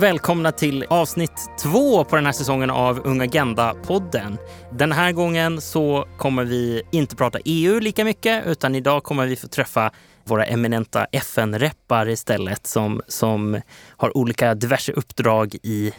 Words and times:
Välkomna 0.00 0.52
till 0.52 0.84
avsnitt 0.88 1.50
två 1.62 2.04
på 2.04 2.16
den 2.16 2.26
här 2.26 2.32
säsongen 2.32 2.70
av 2.70 3.00
Ung 3.04 3.22
Agenda-podden. 3.22 4.38
Den 4.72 4.92
här 4.92 5.12
gången 5.12 5.60
så 5.60 6.08
kommer 6.18 6.44
vi 6.44 6.82
inte 6.90 7.16
prata 7.16 7.38
EU 7.44 7.80
lika 7.80 8.04
mycket 8.04 8.46
utan 8.46 8.74
idag 8.74 9.02
kommer 9.02 9.26
vi 9.26 9.36
få 9.36 9.48
träffa 9.48 9.90
våra 10.24 10.44
eminenta 10.44 11.04
FN-reppar 11.04 12.08
istället 12.08 12.66
som, 12.66 13.02
som 13.06 13.60
har 13.96 14.16
olika 14.16 14.54
diverse 14.54 14.92
uppdrag 14.92 15.54
i 15.62 15.92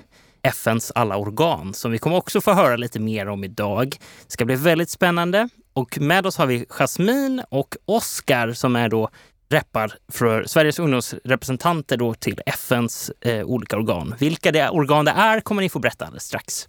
FNs 0.44 0.92
alla 0.96 1.18
organ 1.18 1.74
som 1.74 1.92
vi 1.92 1.98
kommer 1.98 2.18
också 2.18 2.42
få 2.42 2.54
höra 2.54 2.76
lite 2.76 3.00
mer 3.00 3.28
om 3.28 3.44
idag. 3.44 3.90
Det 4.26 4.32
ska 4.32 4.46
bli 4.46 4.56
väldigt 4.56 4.90
spännande. 4.90 5.50
Och 5.74 6.00
med 6.02 6.26
oss 6.26 6.38
har 6.38 6.46
vi 6.46 6.66
Jasmin 6.70 7.42
och 7.50 7.76
Oskar 7.86 8.54
som 8.54 8.76
är 8.76 8.90
då 8.90 9.10
reppar 9.50 9.94
för 10.12 10.44
Sveriges 10.44 10.80
ungdomsrepresentanter 10.80 11.98
då 11.98 12.14
till 12.14 12.42
FNs 12.46 13.12
eh, 13.22 13.46
olika 13.46 13.78
organ. 13.78 14.16
Vilka 14.20 14.52
det 14.52 14.70
organ 14.70 15.06
det 15.06 15.12
är 15.12 15.40
kommer 15.40 15.62
ni 15.62 15.70
få 15.70 15.80
berätta 15.80 16.06
alldeles 16.06 16.24
strax. 16.24 16.68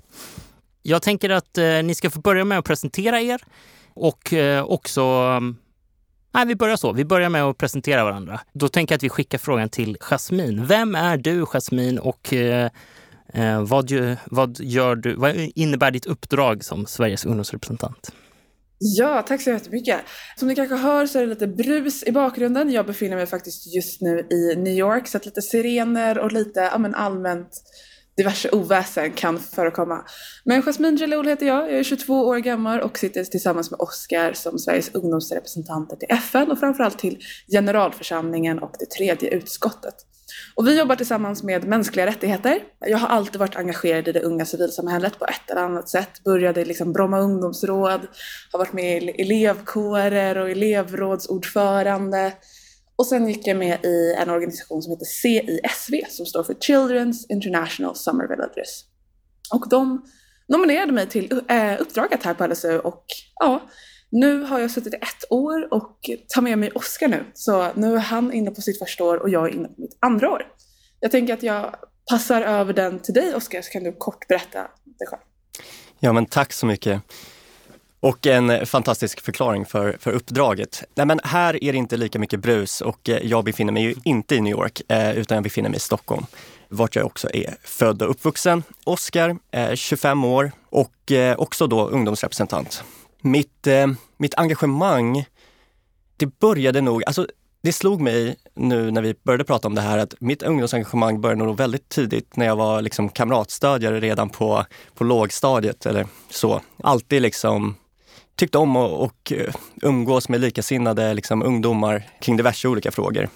Jag 0.82 1.02
tänker 1.02 1.30
att 1.30 1.58
eh, 1.58 1.64
ni 1.64 1.94
ska 1.94 2.10
få 2.10 2.20
börja 2.20 2.44
med 2.44 2.58
att 2.58 2.64
presentera 2.64 3.20
er 3.20 3.42
och 3.94 4.32
eh, 4.32 4.64
också 4.64 5.02
mm, 5.02 5.56
Nej, 6.32 6.46
vi 6.46 6.56
börjar 6.56 6.76
så. 6.76 6.92
Vi 6.92 7.04
börjar 7.04 7.28
med 7.28 7.42
att 7.42 7.58
presentera 7.58 8.04
varandra. 8.04 8.40
Då 8.52 8.68
tänker 8.68 8.92
jag 8.92 8.96
att 8.96 9.02
vi 9.02 9.08
skickar 9.08 9.38
frågan 9.38 9.68
till 9.68 9.96
Jasmin. 10.00 10.66
Vem 10.66 10.94
är 10.94 11.16
du, 11.16 11.46
Jasmin, 11.46 11.98
och 11.98 12.32
eh, 12.32 12.70
eh 13.34 13.62
vad, 13.62 13.92
vad, 14.24 14.60
gör 14.60 14.96
du, 14.96 15.14
vad 15.14 15.34
innebär 15.36 15.90
ditt 15.90 16.06
uppdrag 16.06 16.64
som 16.64 16.86
Sveriges 16.86 17.24
ungdomsrepresentant? 17.24 18.12
Ja, 18.82 19.22
tack 19.22 19.42
så 19.42 19.50
jättemycket. 19.50 20.00
Som 20.36 20.48
ni 20.48 20.54
kanske 20.54 20.76
hör 20.76 21.06
så 21.06 21.18
är 21.18 21.22
det 21.22 21.28
lite 21.28 21.46
brus 21.46 22.02
i 22.06 22.12
bakgrunden. 22.12 22.70
Jag 22.70 22.86
befinner 22.86 23.16
mig 23.16 23.26
faktiskt 23.26 23.74
just 23.74 24.00
nu 24.00 24.26
i 24.30 24.56
New 24.56 24.74
York 24.74 25.08
så 25.08 25.16
att 25.16 25.24
lite 25.24 25.42
sirener 25.42 26.18
och 26.18 26.32
lite 26.32 26.60
ja, 26.60 26.78
men 26.78 26.94
allmänt 26.94 27.50
diverse 28.16 28.50
oväsen 28.50 29.12
kan 29.12 29.38
förekomma. 29.38 30.04
Men 30.44 30.62
Jasmine 30.62 30.96
Jalloul 30.96 31.26
heter 31.26 31.46
jag, 31.46 31.72
jag 31.72 31.78
är 31.78 31.82
22 31.82 32.14
år 32.14 32.38
gammal 32.38 32.80
och 32.80 32.98
sitter 32.98 33.24
tillsammans 33.24 33.70
med 33.70 33.80
Oscar 33.80 34.32
som 34.32 34.58
Sveriges 34.58 34.94
ungdomsrepresentanter 34.94 35.96
till 35.96 36.08
FN 36.10 36.50
och 36.50 36.58
framförallt 36.58 36.98
till 36.98 37.18
generalförsamlingen 37.52 38.58
och 38.58 38.74
det 38.78 38.90
tredje 38.90 39.30
utskottet. 39.30 39.94
Och 40.54 40.66
vi 40.66 40.78
jobbar 40.78 40.96
tillsammans 40.96 41.42
med 41.42 41.64
mänskliga 41.64 42.06
rättigheter. 42.06 42.58
Jag 42.78 42.98
har 42.98 43.08
alltid 43.08 43.40
varit 43.40 43.56
engagerad 43.56 44.08
i 44.08 44.12
det 44.12 44.22
unga 44.22 44.44
civilsamhället 44.44 45.18
på 45.18 45.24
ett 45.24 45.50
eller 45.50 45.62
annat 45.62 45.88
sätt. 45.88 46.24
Började 46.24 46.60
i 46.60 46.64
liksom 46.64 46.92
Bromma 46.92 47.20
ungdomsråd, 47.20 48.00
har 48.52 48.58
varit 48.58 48.72
med 48.72 49.02
i 49.02 49.08
elevkårer 49.08 50.38
och 50.38 50.50
elevrådsordförande. 50.50 52.32
Och 52.96 53.06
sen 53.06 53.28
gick 53.28 53.46
jag 53.46 53.56
med 53.56 53.84
i 53.84 54.14
en 54.18 54.30
organisation 54.30 54.82
som 54.82 54.92
heter 54.92 55.04
CISV 55.04 56.04
som 56.08 56.26
står 56.26 56.42
för 56.42 56.54
Children's 56.54 57.26
International 57.28 57.96
Summer 57.96 58.28
Villages. 58.28 58.84
Och 59.54 59.68
de 59.68 60.04
nominerade 60.48 60.92
mig 60.92 61.06
till 61.06 61.40
eh, 61.48 61.80
uppdraget 61.80 62.22
här 62.22 62.34
på 62.34 62.46
LSU 62.46 62.78
och 62.78 63.04
ja, 63.40 63.60
nu 64.10 64.42
har 64.42 64.58
jag 64.58 64.70
suttit 64.70 64.94
i 64.94 64.96
ett 64.96 65.24
år 65.30 65.74
och 65.74 66.10
tar 66.28 66.42
med 66.42 66.58
mig 66.58 66.70
Oskar 66.70 67.08
nu. 67.08 67.24
Så 67.34 67.72
nu 67.74 67.94
är 67.94 67.98
han 67.98 68.32
inne 68.32 68.50
på 68.50 68.60
sitt 68.60 68.78
första 68.78 69.04
år 69.04 69.16
och 69.16 69.28
jag 69.28 69.48
är 69.48 69.54
inne 69.54 69.68
på 69.68 69.80
mitt 69.80 69.96
andra 70.00 70.30
år. 70.30 70.42
Jag 71.00 71.10
tänker 71.10 71.34
att 71.34 71.42
jag 71.42 71.74
passar 72.10 72.42
över 72.42 72.72
den 72.72 72.98
till 72.98 73.14
dig 73.14 73.34
Oskar 73.34 73.62
så 73.62 73.70
kan 73.70 73.84
du 73.84 73.92
kort 73.92 74.28
berätta 74.28 74.58
dig 74.84 75.06
själv. 75.06 75.22
Ja 76.00 76.12
men 76.12 76.26
tack 76.26 76.52
så 76.52 76.66
mycket. 76.66 77.02
Och 78.00 78.26
en 78.26 78.66
fantastisk 78.66 79.20
förklaring 79.20 79.66
för, 79.66 79.96
för 80.00 80.12
uppdraget. 80.12 80.82
Nej, 80.94 81.06
men 81.06 81.20
här 81.24 81.64
är 81.64 81.72
det 81.72 81.78
inte 81.78 81.96
lika 81.96 82.18
mycket 82.18 82.40
brus 82.40 82.80
och 82.80 83.08
eh, 83.08 83.18
jag 83.26 83.44
befinner 83.44 83.72
mig 83.72 83.82
ju 83.82 83.94
inte 84.04 84.34
i 84.34 84.40
New 84.40 84.50
York 84.50 84.82
eh, 84.88 85.18
utan 85.18 85.34
jag 85.34 85.44
befinner 85.44 85.68
mig 85.68 85.76
i 85.76 85.80
Stockholm 85.80 86.26
vart 86.68 86.96
jag 86.96 87.06
också 87.06 87.28
är 87.34 87.56
född 87.64 88.02
och 88.02 88.10
uppvuxen. 88.10 88.62
Oskar, 88.84 89.36
25 89.76 90.18
eh, 90.18 90.30
år 90.30 90.52
och 90.70 91.12
också 91.36 91.66
då 91.66 91.88
ungdomsrepresentant. 91.88 92.84
Mitt, 93.20 93.66
eh, 93.66 93.86
mitt 94.16 94.34
engagemang, 94.34 95.24
det 96.16 96.38
började 96.38 96.80
nog, 96.80 97.04
alltså 97.04 97.26
det 97.62 97.72
slog 97.72 98.00
mig 98.00 98.36
nu 98.54 98.90
när 98.90 99.02
vi 99.02 99.14
började 99.22 99.44
prata 99.44 99.68
om 99.68 99.74
det 99.74 99.80
här 99.80 99.98
att 99.98 100.14
mitt 100.20 100.42
ungdomsengagemang 100.42 101.20
började 101.20 101.44
nog 101.44 101.56
väldigt 101.56 101.88
tidigt 101.88 102.36
när 102.36 102.46
jag 102.46 102.56
var 102.56 102.82
liksom 102.82 103.08
kamratstödjare 103.08 104.00
redan 104.00 104.28
på, 104.28 104.64
på 104.94 105.04
lågstadiet 105.04 105.86
eller 105.86 106.06
så. 106.30 106.60
Alltid 106.82 107.22
liksom 107.22 107.76
tyckte 108.36 108.58
om 108.58 108.76
att 108.76 108.90
och 108.90 109.32
eh, 109.32 109.54
umgås 109.82 110.28
med 110.28 110.40
likasinnade 110.40 111.14
liksom, 111.14 111.42
ungdomar 111.42 112.08
kring 112.20 112.36
diverse 112.36 112.68
olika 112.68 112.90
frågor. 112.90 113.28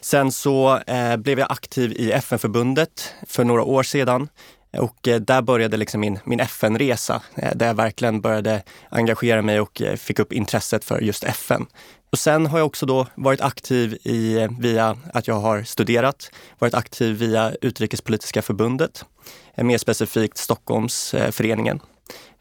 Sen 0.00 0.32
så 0.32 0.78
eh, 0.78 1.16
blev 1.16 1.38
jag 1.38 1.52
aktiv 1.52 1.92
i 1.92 2.12
FN-förbundet 2.12 3.14
för 3.26 3.44
några 3.44 3.62
år 3.62 3.82
sedan 3.82 4.28
och 4.78 5.08
eh, 5.08 5.20
där 5.20 5.42
började 5.42 5.76
liksom 5.76 6.00
min, 6.00 6.18
min 6.24 6.40
FN-resa 6.40 7.22
eh, 7.34 7.56
där 7.56 7.66
jag 7.66 7.74
verkligen 7.74 8.20
började 8.20 8.62
engagera 8.88 9.42
mig 9.42 9.60
och 9.60 9.82
eh, 9.82 9.96
fick 9.96 10.18
upp 10.18 10.32
intresset 10.32 10.84
för 10.84 11.00
just 11.00 11.24
FN. 11.24 11.66
Och 12.10 12.18
sen 12.18 12.46
har 12.46 12.58
jag 12.58 12.66
också 12.66 12.86
då 12.86 13.06
varit 13.14 13.40
aktiv 13.40 13.98
i, 14.02 14.48
via 14.58 14.96
att 15.14 15.28
jag 15.28 15.34
har 15.34 15.62
studerat, 15.62 16.30
varit 16.58 16.74
aktiv 16.74 17.16
via 17.16 17.52
Utrikespolitiska 17.60 18.42
förbundet, 18.42 19.04
mer 19.56 19.78
specifikt 19.78 20.38
Stockholmsföreningen, 20.38 21.80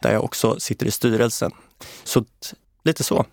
där 0.02 0.14
jag 0.14 0.24
också 0.24 0.60
sitter 0.60 0.86
i 0.86 0.92
styrelsen. 0.92 1.52
Så 2.04 2.26
lite 2.84 3.04
så. 3.04 3.26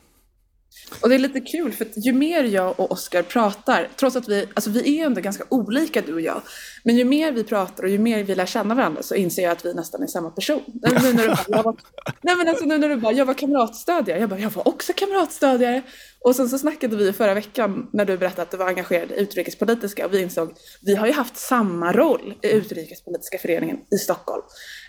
Och 1.00 1.09
det 1.09 1.15
är 1.15 1.19
lite 1.19 1.41
kul 1.41 1.72
för 1.72 1.84
att 1.84 2.06
ju 2.06 2.12
mer 2.12 2.44
jag 2.44 2.81
och 2.81 2.93
Oskar 2.93 3.22
pratar, 3.22 3.88
trots 3.97 4.16
att 4.16 4.28
vi, 4.28 4.47
alltså 4.55 4.71
vi 4.71 4.99
är 4.99 5.06
ändå 5.06 5.21
ganska 5.21 5.44
olika 5.49 6.00
du 6.00 6.15
och 6.15 6.21
jag, 6.21 6.43
men 6.84 6.97
ju 6.97 7.05
mer 7.05 7.33
vi 7.33 7.44
pratar 7.44 7.83
och 7.83 7.88
ju 7.88 7.99
mer 7.99 8.25
vi 8.25 8.34
lär 8.34 8.47
känna 8.47 8.75
varandra 8.75 9.03
så 9.03 9.15
inser 9.15 9.43
jag 9.43 9.53
att 9.53 9.65
vi 9.65 9.75
nästan 9.75 10.03
är 10.03 10.06
samma 10.06 10.31
person. 10.31 10.62
Nu 10.66 11.12
när 11.12 11.22
du 11.22 11.28
bara, 11.28 11.44
jag 11.49 11.62
var, 11.62 11.77
nej 12.22 12.37
men 12.37 12.49
alltså 12.49 12.65
nu 12.65 12.78
när 12.78 12.88
du 12.88 12.97
bara, 12.97 13.12
jag 13.12 13.27
var 13.27 13.34
kamratstödjare, 13.34 14.21
jag 14.21 14.28
bara, 14.28 14.41
jag 14.41 14.50
var 14.50 14.69
också 14.69 14.93
kamratstödjare. 14.97 15.83
Och 16.25 16.37
sen 16.37 16.49
så 16.49 16.59
snackade 16.59 16.97
vi 16.97 17.12
förra 17.12 17.34
veckan 17.34 17.89
när 17.93 18.04
du 18.04 18.19
berättade 18.19 18.43
att 18.43 18.50
du 18.50 18.56
var 18.56 18.69
engagerad 18.69 19.10
i 19.10 19.21
utrikespolitiska 19.21 20.06
och 20.06 20.15
vi 20.15 20.22
insåg, 20.22 20.54
vi 20.81 20.94
har 20.94 21.06
ju 21.06 21.12
haft 21.12 21.37
samma 21.37 21.93
roll 21.93 22.34
i 22.43 22.50
utrikespolitiska 22.50 23.39
föreningen 23.39 23.78
i 23.91 23.99
Stockholm. 23.99 24.43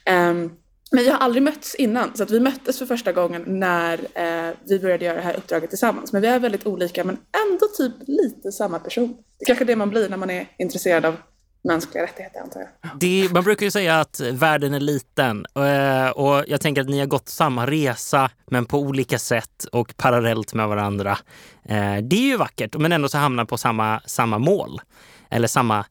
Um, 0.09 0.51
men 0.93 1.03
vi 1.03 1.09
har 1.09 1.17
aldrig 1.17 1.43
mötts 1.43 1.75
innan, 1.75 2.15
så 2.15 2.23
att 2.23 2.31
vi 2.31 2.39
möttes 2.39 2.79
för 2.79 2.85
första 2.85 3.11
gången 3.11 3.43
när 3.47 3.93
eh, 4.13 4.53
vi 4.65 4.79
började 4.79 5.05
göra 5.05 5.15
det 5.15 5.21
här 5.21 5.37
uppdraget 5.37 5.69
tillsammans. 5.69 6.13
Men 6.13 6.21
vi 6.21 6.27
är 6.27 6.39
väldigt 6.39 6.65
olika, 6.65 7.03
men 7.03 7.17
ändå 7.47 7.67
typ 7.77 7.93
lite 8.07 8.51
samma 8.51 8.79
person. 8.79 9.17
Det 9.39 9.43
är 9.43 9.45
kanske 9.45 9.65
det 9.65 9.75
man 9.75 9.89
blir 9.89 10.09
när 10.09 10.17
man 10.17 10.29
är 10.29 10.47
intresserad 10.57 11.05
av 11.05 11.15
mänskliga 11.63 12.03
rättigheter 12.03 12.39
antar 12.39 12.59
jag. 12.59 12.91
Det, 12.99 13.29
man 13.31 13.43
brukar 13.43 13.65
ju 13.65 13.71
säga 13.71 13.99
att 13.99 14.19
världen 14.19 14.73
är 14.73 14.79
liten 14.79 15.45
eh, 15.55 16.09
och 16.09 16.43
jag 16.47 16.61
tänker 16.61 16.81
att 16.81 16.89
ni 16.89 16.99
har 16.99 17.05
gått 17.05 17.29
samma 17.29 17.67
resa 17.67 18.31
men 18.45 18.65
på 18.65 18.79
olika 18.79 19.19
sätt 19.19 19.65
och 19.71 19.97
parallellt 19.97 20.53
med 20.53 20.67
varandra. 20.67 21.17
Eh, 21.65 21.97
det 22.01 22.15
är 22.15 22.27
ju 22.27 22.37
vackert 22.37 22.77
men 22.77 22.91
ändå 22.91 23.09
så 23.09 23.17
hamnar 23.17 23.45
på 23.45 23.57
samma, 23.57 24.01
samma 24.05 24.37
mål 24.37 24.81
eller 25.29 25.47
samma 25.47 25.85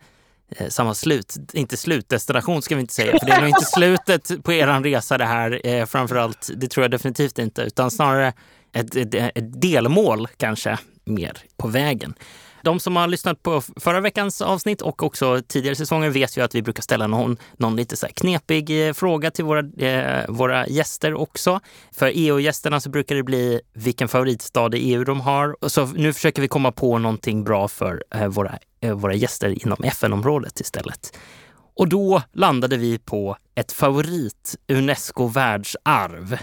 Eh, 0.57 0.69
samma 0.69 0.95
slut, 0.95 1.37
inte 1.53 1.77
slutdestination 1.77 2.63
ska 2.63 2.75
vi 2.75 2.81
inte 2.81 2.95
säga, 2.95 3.19
för 3.19 3.27
det 3.27 3.33
är 3.33 3.41
nog 3.41 3.49
inte 3.49 3.65
slutet 3.65 4.45
på 4.45 4.53
er 4.53 4.83
resa 4.83 5.19
det 5.19 5.25
här 5.25 5.61
eh, 5.67 5.87
framförallt. 5.87 6.51
Det 6.57 6.69
tror 6.69 6.85
jag 6.85 6.91
definitivt 6.91 7.39
inte, 7.39 7.63
utan 7.63 7.91
snarare 7.91 8.33
ett, 8.73 8.97
ett, 8.97 9.15
ett 9.15 9.61
delmål 9.63 10.29
kanske 10.37 10.79
mer 11.05 11.39
på 11.57 11.69
vägen. 11.69 12.15
De 12.63 12.81
som 12.81 12.97
har 12.97 13.09
lyssnat 13.09 13.43
på 13.43 13.61
förra 13.61 14.01
veckans 14.01 14.41
avsnitt 14.43 14.83
och 14.83 15.03
också 15.03 15.43
tidigare 15.49 15.77
säsonger 15.77 16.11
vet 16.11 16.37
ju 16.37 16.45
att 16.45 16.55
vi 16.55 16.63
brukar 16.63 16.83
ställa 16.83 17.07
någon, 17.07 17.37
någon 17.57 17.77
lite 17.77 17.97
så 17.97 18.07
knepig 18.07 18.89
eh, 18.89 18.93
fråga 18.93 19.31
till 19.31 19.45
våra, 19.45 19.87
eh, 19.87 20.25
våra 20.29 20.67
gäster 20.67 21.15
också. 21.15 21.61
För 21.93 22.11
EU-gästerna 22.15 22.81
så 22.81 22.91
brukar 22.91 23.15
det 23.15 23.23
bli 23.23 23.61
vilken 23.75 24.09
favoritstad 24.09 24.75
i 24.75 24.79
EU 24.79 25.05
de 25.05 25.21
har. 25.21 25.57
Så 25.69 25.87
nu 25.87 26.13
försöker 26.13 26.43
vi 26.43 26.49
komma 26.49 26.73
på 26.73 26.99
någonting 26.99 27.45
bra 27.45 27.69
för 27.69 28.05
eh, 28.15 28.27
våra, 28.27 28.59
eh, 28.81 28.95
våra 28.95 29.15
gäster 29.15 29.67
inom 29.67 29.85
FN-området 29.85 30.61
istället. 30.61 31.19
Och 31.75 31.89
då 31.89 32.23
landade 32.33 32.77
vi 32.77 32.99
på 32.99 33.37
ett 33.55 33.73
favorit 33.73 34.57
Unesco 34.69 35.27
världsarv. 35.27 36.39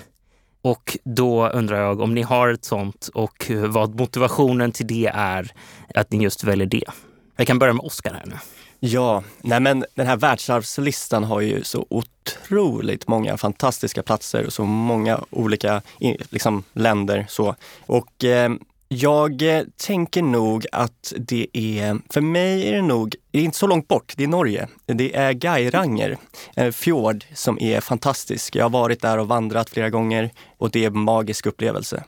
Och 0.62 0.98
då 1.04 1.50
undrar 1.50 1.82
jag 1.82 2.02
om 2.02 2.16
ni 2.16 2.22
har 2.22 2.50
ett 2.50 2.66
sånt 2.66 3.10
och 3.14 3.52
vad 3.68 4.00
motivationen 4.00 4.72
till 4.72 4.88
det 4.88 5.12
är 5.14 5.52
att 5.96 6.12
ni 6.12 6.24
just 6.24 6.44
väljer 6.44 6.68
det. 6.68 6.84
Jag 7.36 7.48
kan 7.48 7.60
börja 7.60 7.74
med 7.74 7.86
Oskar 7.86 8.14
här 8.14 8.26
nu. 8.26 8.36
Ja, 8.80 9.24
nej 9.42 9.60
men 9.60 9.86
den 9.96 10.08
här 10.08 10.18
världsarvslistan 10.18 11.24
har 11.24 11.42
ju 11.42 11.64
så 11.64 11.86
otroligt 11.90 13.08
många 13.08 13.38
fantastiska 13.38 14.04
platser 14.04 14.46
och 14.46 14.54
så 14.54 14.66
många 14.66 15.20
olika 15.30 15.82
liksom, 16.30 16.64
länder. 16.74 17.26
Så. 17.30 17.56
Och 17.86 18.24
eh, 18.24 18.52
jag 18.92 19.42
eh, 19.42 19.64
tänker 19.78 20.22
nog 20.22 20.66
att 20.72 21.14
det 21.18 21.48
är, 21.54 22.00
för 22.14 22.22
mig 22.22 22.68
är 22.68 22.74
det 22.74 22.82
nog, 22.82 23.16
det 23.32 23.40
är 23.40 23.44
inte 23.44 23.58
så 23.58 23.68
långt 23.68 23.88
bort, 23.88 24.14
det 24.18 24.24
är 24.24 24.28
Norge. 24.28 24.68
Det 24.86 25.16
är 25.16 25.34
Geiranger, 25.34 26.18
en 26.56 26.74
fjord 26.74 27.26
som 27.34 27.60
är 27.60 27.82
fantastisk. 27.82 28.56
Jag 28.56 28.66
har 28.66 28.70
varit 28.70 29.02
där 29.02 29.18
och 29.18 29.28
vandrat 29.28 29.70
flera 29.70 29.90
gånger 29.90 30.32
och 30.58 30.72
det 30.72 30.84
är 30.84 30.88
en 30.88 31.00
magisk 31.00 31.46
upplevelse. 31.46 32.04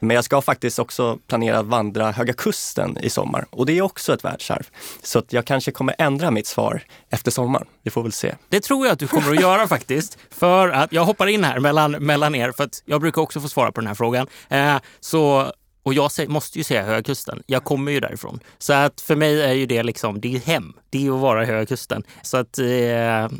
Men 0.00 0.14
jag 0.14 0.24
ska 0.24 0.42
faktiskt 0.42 0.78
också 0.78 1.18
planera 1.26 1.58
att 1.58 1.66
vandra 1.66 2.10
Höga 2.10 2.32
Kusten 2.32 2.98
i 3.02 3.10
sommar 3.10 3.46
och 3.50 3.66
det 3.66 3.78
är 3.78 3.82
också 3.82 4.14
ett 4.14 4.24
världsarv. 4.24 4.68
Så 5.02 5.18
att 5.18 5.32
jag 5.32 5.44
kanske 5.44 5.70
kommer 5.70 5.94
ändra 5.98 6.30
mitt 6.30 6.46
svar 6.46 6.82
efter 7.10 7.30
sommaren. 7.30 7.66
Vi 7.82 7.90
får 7.90 8.02
väl 8.02 8.12
se. 8.12 8.34
Det 8.48 8.60
tror 8.60 8.86
jag 8.86 8.92
att 8.92 8.98
du 8.98 9.06
kommer 9.06 9.30
att 9.30 9.40
göra 9.40 9.68
faktiskt. 9.68 10.18
För 10.30 10.68
att 10.68 10.92
jag 10.92 11.04
hoppar 11.04 11.26
in 11.26 11.44
här 11.44 11.60
mellan, 11.60 11.92
mellan 11.92 12.34
er, 12.34 12.52
för 12.52 12.64
att 12.64 12.82
jag 12.84 13.00
brukar 13.00 13.22
också 13.22 13.40
få 13.40 13.48
svara 13.48 13.72
på 13.72 13.80
den 13.80 13.88
här 13.88 13.94
frågan. 13.94 14.26
Eh, 14.48 14.76
så 15.00 15.52
och 15.84 15.94
jag 15.94 16.10
måste 16.28 16.58
ju 16.58 16.64
säga 16.64 16.82
Höga 16.82 17.02
Kusten. 17.02 17.42
Jag 17.46 17.64
kommer 17.64 17.92
ju 17.92 18.00
därifrån. 18.00 18.40
Så 18.58 18.72
att 18.72 19.00
för 19.00 19.16
mig 19.16 19.42
är 19.42 19.52
ju 19.52 19.66
det 19.66 19.82
liksom, 19.82 20.20
det 20.20 20.34
är 20.34 20.38
hem. 20.38 20.72
Det 20.90 21.06
är 21.06 21.14
att 21.14 21.20
vara 21.20 21.44
Höga 21.44 21.66
Kusten. 21.66 22.02
Så 22.22 22.36
att 22.36 22.58
eh, 22.58 22.66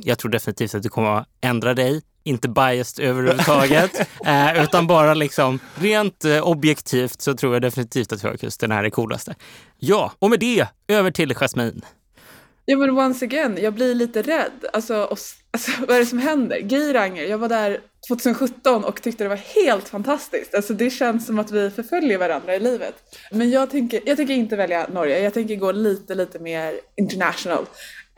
jag 0.03 0.19
tror 0.19 0.31
definitivt 0.31 0.75
att 0.75 0.83
du 0.83 0.89
kommer 0.89 1.17
att 1.17 1.29
ändra 1.41 1.75
dig. 1.75 2.03
Inte 2.27 2.49
biased 2.49 3.05
överhuvudtaget, 3.05 4.01
eh, 4.27 4.63
utan 4.63 4.87
bara 4.87 5.15
liksom 5.15 5.59
rent 5.75 6.25
eh, 6.25 6.41
objektivt 6.41 7.21
så 7.21 7.35
tror 7.35 7.53
jag 7.53 7.63
definitivt 7.63 8.13
att 8.13 8.23
Höga 8.23 8.37
Kusten 8.37 8.73
är 8.73 8.83
det 8.83 8.91
coolaste. 8.91 9.35
Ja, 9.79 10.13
och 10.19 10.31
med 10.31 10.41
det 10.41 10.67
över 10.89 11.11
till 11.11 11.35
Jasmine. 11.35 11.81
Ja 12.67 12.77
men 12.77 12.91
once 12.91 13.25
again, 13.25 13.59
jag 13.63 13.75
blir 13.75 13.95
lite 13.95 14.23
rädd. 14.23 14.65
Alltså, 14.73 14.97
och, 14.97 15.19
alltså 15.51 15.71
vad 15.81 15.97
är 15.97 16.01
det 16.01 16.07
som 16.07 16.19
händer? 16.19 16.57
Geiranger, 16.57 17.23
jag 17.23 17.39
var 17.39 17.49
där 17.49 17.81
2017 18.09 18.85
och 18.85 19.03
tyckte 19.03 19.25
det 19.25 19.29
var 19.29 19.37
helt 19.37 19.89
fantastiskt. 19.89 20.55
Alltså 20.55 20.75
det 20.75 20.91
känns 20.91 21.27
som 21.27 21.39
att 21.39 21.51
vi 21.51 21.71
förföljer 21.71 22.19
varandra 22.19 22.55
i 22.55 22.61
livet. 22.61 22.95
Men 23.31 23.51
jag 23.51 23.71
tänker, 23.71 24.01
jag 24.07 24.17
tänker 24.17 24.35
inte 24.35 24.57
välja 24.57 24.87
Norge, 24.89 25.21
jag 25.21 25.35
tänker 25.35 25.57
gå 25.57 25.73
lite, 25.73 26.15
lite 26.15 26.39
mer 26.39 26.81
international 26.97 27.67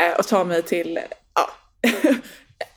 eh, 0.03 0.19
och 0.19 0.27
ta 0.27 0.45
mig 0.45 0.63
till, 0.63 1.01
ja, 1.35 1.51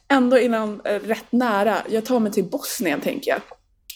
ändå 0.07 0.39
innan 0.39 0.81
eh, 0.85 0.99
rätt 0.99 1.31
nära. 1.31 1.77
Jag 1.89 2.05
tar 2.05 2.19
mig 2.19 2.31
till 2.31 2.43
Bosnien 2.43 3.01
tänker 3.01 3.31
jag. 3.31 3.41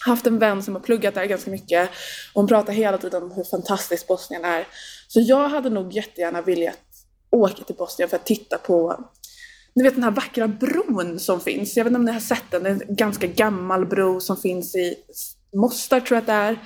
Haft 0.06 0.28
en 0.28 0.40
vän 0.40 0.64
som 0.64 0.76
har 0.76 0.82
pluggat 0.82 1.14
där 1.14 1.26
ganska 1.26 1.52
mycket 1.52 1.90
och 2.34 2.42
hon 2.42 2.48
pratar 2.48 2.74
hela 2.74 2.98
tiden 2.98 3.24
om 3.24 3.32
hur 3.32 3.44
fantastiskt 3.44 4.08
Bosnien 4.08 4.46
är. 4.46 4.68
Så 5.08 5.20
jag 5.20 5.50
hade 5.50 5.70
nog 5.70 5.94
jättegärna 5.94 6.42
velat 6.42 6.80
åka 7.30 7.64
till 7.64 7.76
Bosnien 7.76 8.10
för 8.10 8.16
att 8.16 8.26
titta 8.26 8.58
på 8.58 9.06
ni 9.76 9.84
vet 9.84 9.96
den 9.96 10.04
här 10.04 10.12
vackra 10.12 10.48
bron 10.48 11.20
som 11.20 11.42
finns. 11.42 11.78
Jag 11.78 11.84
vet 11.84 11.92
inte 11.92 12.00
om 12.00 12.06
ni 12.06 12.12
har 12.12 12.20
sett 12.20 12.52
den. 12.52 12.64
Det 12.64 12.70
är 12.70 12.74
en 12.74 12.96
ganska 12.96 13.28
gammal 13.28 13.86
bro 13.86 14.20
som 14.20 14.38
finns 14.38 14.76
i 14.76 14.96
Mostar 15.56 16.00
tror 16.00 16.16
jag 16.16 16.22
att 16.22 16.28
det 16.28 16.34
är. 16.34 16.58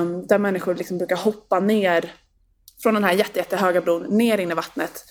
Um, 0.00 0.26
där 0.26 0.38
människor 0.38 0.74
liksom 0.74 0.98
brukar 0.98 1.16
hoppa 1.16 1.60
ner 1.60 2.12
från 2.82 2.94
den 2.94 3.04
här 3.04 3.12
jätte, 3.12 3.38
jättehöga 3.38 3.80
bron 3.80 4.02
ner 4.02 4.38
in 4.38 4.50
i 4.50 4.54
vattnet. 4.54 5.04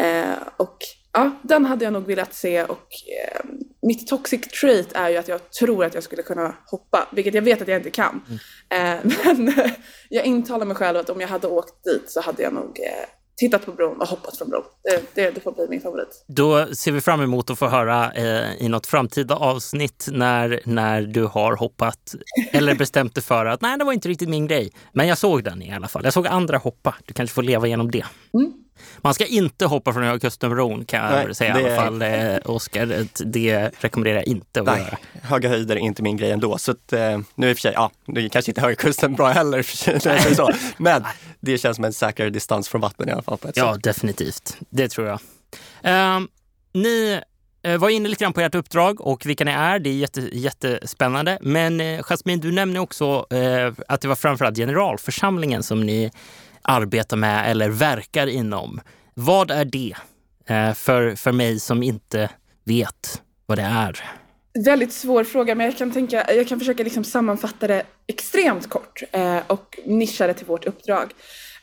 Uh, 0.00 0.48
och 0.56 0.78
ja, 1.12 1.30
den 1.42 1.64
hade 1.64 1.84
jag 1.84 1.92
nog 1.92 2.06
velat 2.06 2.34
se 2.34 2.64
och 2.64 2.88
uh, 3.38 3.50
mitt 3.82 4.06
toxic 4.06 4.40
trait 4.60 4.92
är 4.92 5.08
ju 5.08 5.16
att 5.16 5.28
jag 5.28 5.50
tror 5.50 5.84
att 5.84 5.94
jag 5.94 6.02
skulle 6.02 6.22
kunna 6.22 6.54
hoppa, 6.66 7.08
vilket 7.12 7.34
jag 7.34 7.42
vet 7.42 7.62
att 7.62 7.68
jag 7.68 7.76
inte 7.76 7.90
kan. 7.90 8.22
Mm. 8.70 8.98
Uh, 8.98 9.36
men 9.38 9.54
jag 10.08 10.24
intalar 10.24 10.66
mig 10.66 10.76
själv 10.76 10.98
att 10.98 11.10
om 11.10 11.20
jag 11.20 11.28
hade 11.28 11.46
åkt 11.46 11.84
dit 11.84 12.10
så 12.10 12.20
hade 12.20 12.42
jag 12.42 12.52
nog 12.52 12.80
tittat 13.36 13.66
på 13.66 13.72
bron 13.72 14.00
och 14.00 14.08
hoppat 14.08 14.36
från 14.38 14.48
bron. 14.48 14.62
Det, 14.82 15.02
det, 15.14 15.30
det, 15.30 15.40
får 15.40 15.52
bli 15.52 15.66
min 15.68 15.80
favorit. 15.80 16.24
Då 16.26 16.66
ser 16.74 16.92
vi 16.92 17.00
fram 17.00 17.20
emot 17.20 17.50
att 17.50 17.58
få 17.58 17.66
höra 17.66 18.12
eh, 18.12 18.56
i 18.58 18.68
något 18.68 18.86
framtida 18.86 19.36
avsnitt 19.36 20.08
när, 20.12 20.60
när 20.64 21.02
du 21.02 21.24
har 21.24 21.56
hoppat 21.56 22.14
eller 22.52 22.74
bestämt 22.78 23.14
dig 23.14 23.24
för 23.24 23.46
att 23.46 23.60
nej, 23.60 23.78
det 23.78 23.84
var 23.84 23.92
inte 23.92 24.08
riktigt 24.08 24.28
min 24.28 24.46
grej. 24.46 24.72
Men 24.92 25.08
jag 25.08 25.18
såg 25.18 25.44
den 25.44 25.62
i 25.62 25.72
alla 25.72 25.88
fall. 25.88 26.04
Jag 26.04 26.12
såg 26.12 26.26
andra 26.26 26.58
hoppa. 26.58 26.94
Du 27.04 27.14
kanske 27.14 27.34
får 27.34 27.42
leva 27.42 27.66
igenom 27.66 27.90
det. 27.90 28.04
Mm. 28.34 28.63
Man 28.98 29.14
ska 29.14 29.26
inte 29.26 29.66
hoppa 29.66 29.92
från 29.92 30.02
Höga 30.02 30.18
Kustenbron 30.18 30.84
kan 30.84 31.04
jag 31.04 31.26
Nej, 31.26 31.34
säga 31.34 31.54
det... 31.54 31.60
i 31.60 31.64
alla 31.64 31.76
fall, 31.76 32.02
eh, 32.02 32.36
Oskar. 32.44 33.06
Det 33.24 33.70
rekommenderar 33.78 34.16
jag 34.16 34.26
inte 34.26 34.60
att 34.60 34.66
Nej, 34.66 34.78
göra. 34.80 34.98
Höga 35.22 35.48
höjder 35.48 35.76
är 35.76 35.80
inte 35.80 36.02
min 36.02 36.16
grej 36.16 36.30
ändå. 36.30 36.58
Så 36.58 36.70
att, 36.70 36.92
eh, 36.92 37.18
nu 37.34 37.50
i 37.50 37.52
och 37.52 37.56
för 37.56 37.60
sig, 37.60 37.72
ja, 37.74 37.90
nu 38.06 38.28
kanske 38.28 38.50
inte 38.50 38.60
Höga 38.60 38.74
Kusten 38.74 39.14
bra 39.14 39.28
heller, 39.28 39.62
för 40.18 40.34
så. 40.34 40.50
men 40.76 41.04
det 41.40 41.58
känns 41.58 41.76
som 41.76 41.84
en 41.84 41.92
säkrare 41.92 42.30
distans 42.30 42.68
från 42.68 42.80
vatten 42.80 43.08
i 43.08 43.12
alla 43.12 43.22
fall. 43.22 43.38
ja, 43.54 43.74
sätt. 43.74 43.82
definitivt. 43.82 44.56
Det 44.70 44.88
tror 44.88 45.06
jag. 45.06 45.20
Eh, 45.82 46.20
ni 46.72 47.20
var 47.78 47.88
inne 47.88 48.08
lite 48.08 48.24
grann 48.24 48.32
på 48.32 48.40
ert 48.40 48.54
uppdrag 48.54 49.00
och 49.00 49.26
vilka 49.26 49.44
ni 49.44 49.50
är. 49.50 49.78
Det 49.78 49.90
är 49.90 49.94
jätte, 49.94 50.28
jättespännande. 50.32 51.38
Men 51.40 51.80
eh, 51.80 52.02
Jasmine, 52.02 52.42
du 52.42 52.52
nämnde 52.52 52.80
också 52.80 53.26
eh, 53.30 53.72
att 53.88 54.00
det 54.00 54.08
var 54.08 54.16
framförallt 54.16 54.56
generalförsamlingen 54.56 55.62
som 55.62 55.80
ni 55.80 56.10
arbetar 56.64 57.16
med 57.16 57.50
eller 57.50 57.68
verkar 57.68 58.26
inom. 58.26 58.80
Vad 59.14 59.50
är 59.50 59.64
det 59.64 59.94
eh, 60.46 60.74
för, 60.74 61.14
för 61.14 61.32
mig 61.32 61.60
som 61.60 61.82
inte 61.82 62.30
vet 62.64 63.22
vad 63.46 63.58
det 63.58 63.62
är? 63.62 64.00
Väldigt 64.64 64.92
svår 64.92 65.24
fråga, 65.24 65.54
men 65.54 65.66
jag 65.66 65.76
kan, 65.76 65.90
tänka, 65.90 66.34
jag 66.34 66.48
kan 66.48 66.58
försöka 66.58 66.82
liksom 66.82 67.04
sammanfatta 67.04 67.66
det 67.66 67.82
extremt 68.06 68.68
kort 68.68 69.02
eh, 69.12 69.38
och 69.46 69.78
nischa 69.86 70.26
det 70.26 70.34
till 70.34 70.46
vårt 70.46 70.66
uppdrag. 70.66 71.12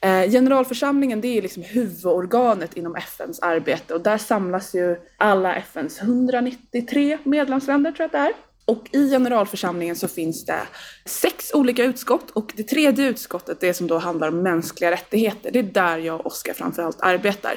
Eh, 0.01 0.31
generalförsamlingen 0.31 1.21
det 1.21 1.37
är 1.37 1.41
liksom 1.41 1.63
huvudorganet 1.63 2.77
inom 2.77 2.95
FNs 2.95 3.39
arbete 3.39 3.93
och 3.93 4.01
där 4.01 4.17
samlas 4.17 4.75
ju 4.75 4.97
alla 5.17 5.55
FNs 5.55 6.01
193 6.01 7.17
medlemsländer 7.23 7.91
tror 7.91 8.01
jag 8.01 8.05
att 8.05 8.11
det 8.11 8.17
är. 8.17 8.50
Och 8.65 8.87
i 8.91 9.09
generalförsamlingen 9.09 9.95
så 9.95 10.07
finns 10.07 10.45
det 10.45 10.61
sex 11.05 11.53
olika 11.53 11.83
utskott 11.83 12.29
och 12.29 12.53
det 12.55 12.63
tredje 12.63 13.07
utskottet, 13.07 13.59
det 13.59 13.73
som 13.73 13.87
då 13.87 13.97
handlar 13.97 14.27
om 14.27 14.43
mänskliga 14.43 14.91
rättigheter, 14.91 15.51
det 15.51 15.59
är 15.59 15.63
där 15.63 15.97
jag 15.97 16.19
och 16.19 16.25
Oskar 16.25 16.53
framförallt 16.53 17.01
arbetar. 17.01 17.55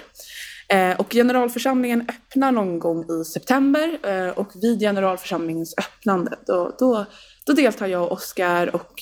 Eh, 0.69 1.01
och 1.01 1.13
generalförsamlingen 1.13 2.01
öppnar 2.01 2.53
någon 2.53 2.79
gång 2.79 3.05
i 3.11 3.25
september 3.25 3.99
eh, 4.03 4.29
och 4.29 4.53
vid 4.63 4.81
generalförsamlingens 4.81 5.75
öppnande 5.79 6.39
då, 6.47 6.77
då, 6.79 7.07
då 7.47 7.53
deltar 7.53 7.87
jag 7.87 8.03
och 8.03 8.13
Oskar 8.13 8.75
och 8.75 8.93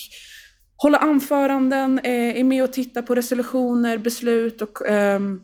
håller 0.77 0.99
anföranden, 0.99 1.99
eh, 1.99 2.39
är 2.41 2.45
med 2.45 2.65
och 2.65 2.73
tittar 2.73 3.03
på 3.03 3.15
resolutioner, 3.15 3.99
beslut 3.99 4.63
och 4.63 4.81
um, 4.91 5.43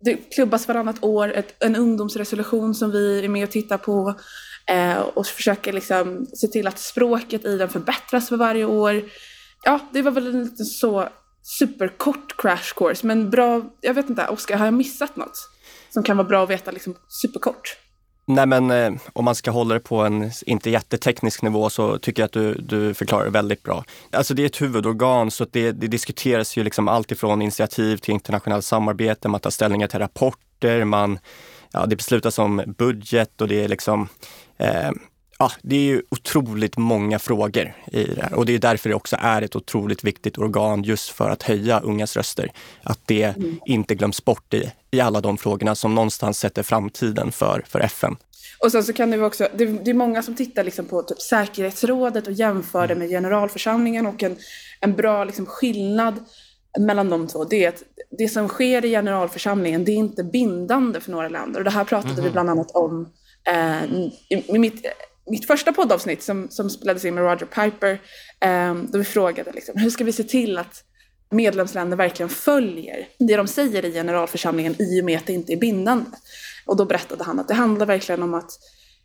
det 0.00 0.16
klubbas 0.16 0.68
varannat 0.68 1.04
år 1.04 1.32
ett, 1.32 1.62
en 1.64 1.76
ungdomsresolution 1.76 2.74
som 2.74 2.90
vi 2.90 3.24
är 3.24 3.28
med 3.28 3.44
och 3.44 3.50
tittar 3.50 3.78
på 3.78 4.14
eh, 4.66 4.98
och 4.98 5.26
försöker 5.26 5.72
liksom 5.72 6.26
se 6.34 6.46
till 6.46 6.66
att 6.66 6.78
språket 6.78 7.44
i 7.44 7.58
den 7.58 7.68
förbättras 7.68 8.28
för 8.28 8.36
varje 8.36 8.64
år. 8.64 9.02
Ja, 9.64 9.78
det 9.92 10.02
var 10.02 10.10
väl 10.10 10.26
en 10.26 10.44
liten 10.44 10.66
så 10.66 11.08
superkort 11.42 12.36
crash 12.36 12.74
course, 12.76 13.06
men 13.06 13.30
bra, 13.30 13.62
jag 13.80 13.94
vet 13.94 14.08
inte, 14.08 14.26
Oskar, 14.26 14.56
har 14.56 14.64
jag 14.64 14.74
missat 14.74 15.16
något 15.16 15.48
som 15.90 16.02
kan 16.02 16.16
vara 16.16 16.28
bra 16.28 16.42
att 16.42 16.50
veta 16.50 16.70
liksom 16.70 16.96
superkort? 17.22 17.76
Nej 18.26 18.46
men 18.46 18.70
eh, 18.70 18.92
om 19.12 19.24
man 19.24 19.34
ska 19.34 19.50
hålla 19.50 19.74
det 19.74 19.80
på 19.80 19.96
en 19.96 20.30
inte 20.46 20.70
jätteteknisk 20.70 21.42
nivå 21.42 21.70
så 21.70 21.98
tycker 21.98 22.22
jag 22.22 22.26
att 22.26 22.32
du, 22.32 22.54
du 22.54 22.94
förklarar 22.94 23.24
det 23.24 23.30
väldigt 23.30 23.62
bra. 23.62 23.84
Alltså 24.10 24.34
det 24.34 24.42
är 24.42 24.46
ett 24.46 24.62
huvudorgan 24.62 25.30
så 25.30 25.46
det, 25.50 25.72
det 25.72 25.86
diskuteras 25.86 26.56
ju 26.56 26.64
liksom 26.64 26.88
allt 26.88 27.12
ifrån 27.12 27.42
initiativ 27.42 27.96
till 27.96 28.14
internationellt 28.14 28.64
samarbete, 28.64 29.28
man 29.28 29.40
tar 29.40 29.50
ställningar 29.50 29.88
till 29.88 29.98
rapporter, 29.98 30.84
man, 30.84 31.18
ja, 31.72 31.86
det 31.86 31.96
beslutas 31.96 32.38
om 32.38 32.62
budget 32.78 33.40
och 33.40 33.48
det 33.48 33.64
är 33.64 33.68
liksom 33.68 34.08
eh, 34.58 34.90
Ja, 35.42 35.52
det 35.62 35.76
är 35.76 35.80
ju 35.80 36.02
otroligt 36.08 36.76
många 36.76 37.18
frågor 37.18 37.74
i 37.92 38.04
det 38.04 38.22
här 38.22 38.34
och 38.34 38.46
det 38.46 38.54
är 38.54 38.58
därför 38.58 38.88
det 38.88 38.94
också 38.94 39.16
är 39.20 39.42
ett 39.42 39.56
otroligt 39.56 40.04
viktigt 40.04 40.38
organ 40.38 40.82
just 40.82 41.10
för 41.10 41.30
att 41.30 41.42
höja 41.42 41.80
ungas 41.80 42.16
röster. 42.16 42.52
Att 42.82 43.00
det 43.06 43.22
mm. 43.22 43.60
inte 43.66 43.94
glöms 43.94 44.24
bort 44.24 44.54
i, 44.54 44.72
i 44.90 45.00
alla 45.00 45.20
de 45.20 45.38
frågorna 45.38 45.74
som 45.74 45.94
någonstans 45.94 46.38
sätter 46.38 46.62
framtiden 46.62 47.32
för, 47.32 47.64
för 47.68 47.80
FN. 47.80 48.16
Och 48.58 48.72
sen 48.72 48.84
så 48.84 48.92
kan 48.92 49.10
det 49.10 49.20
också, 49.22 49.48
det, 49.54 49.64
det 49.64 49.90
är 49.90 49.94
många 49.94 50.22
som 50.22 50.34
tittar 50.34 50.64
liksom 50.64 50.84
på 50.84 51.02
typ 51.02 51.20
säkerhetsrådet 51.20 52.26
och 52.26 52.32
jämför 52.32 52.86
det 52.86 52.94
med 52.94 53.08
generalförsamlingen 53.08 54.06
och 54.06 54.22
en, 54.22 54.36
en 54.80 54.96
bra 54.96 55.24
liksom 55.24 55.46
skillnad 55.46 56.14
mellan 56.78 57.10
de 57.10 57.26
två, 57.26 57.44
det 57.44 57.64
är 57.64 57.68
att 57.68 57.82
det 58.18 58.28
som 58.28 58.48
sker 58.48 58.84
i 58.84 58.90
generalförsamlingen, 58.90 59.84
det 59.84 59.92
är 59.92 59.96
inte 59.96 60.24
bindande 60.24 61.00
för 61.00 61.10
några 61.10 61.28
länder. 61.28 61.60
Och 61.60 61.64
det 61.64 61.70
här 61.70 61.84
pratade 61.84 62.12
mm. 62.12 62.24
vi 62.24 62.30
bland 62.30 62.50
annat 62.50 62.70
om 62.70 63.12
eh, 63.48 63.84
i, 64.28 64.58
mitt, 64.58 64.86
mitt 65.30 65.46
första 65.46 65.72
poddavsnitt 65.72 66.22
som, 66.22 66.48
som 66.50 66.70
spelades 66.70 67.04
in 67.04 67.14
med 67.14 67.24
Roger 67.24 67.46
Piper, 67.46 68.00
eh, 68.40 68.74
då 68.74 68.98
vi 68.98 69.04
frågade 69.04 69.52
liksom, 69.52 69.74
hur 69.76 69.90
ska 69.90 70.04
vi 70.04 70.12
se 70.12 70.24
till 70.24 70.58
att 70.58 70.84
medlemsländer 71.30 71.96
verkligen 71.96 72.28
följer 72.28 73.08
det 73.18 73.36
de 73.36 73.46
säger 73.46 73.84
i 73.84 73.92
generalförsamlingen 73.92 74.76
i 74.78 75.00
och 75.00 75.04
med 75.04 75.18
att 75.18 75.26
det 75.26 75.32
inte 75.32 75.52
är 75.52 75.56
bindande. 75.56 76.10
Och 76.66 76.76
då 76.76 76.84
berättade 76.84 77.24
han 77.24 77.40
att 77.40 77.48
det 77.48 77.54
handlar 77.54 77.86
verkligen 77.86 78.22
om 78.22 78.34
att 78.34 78.50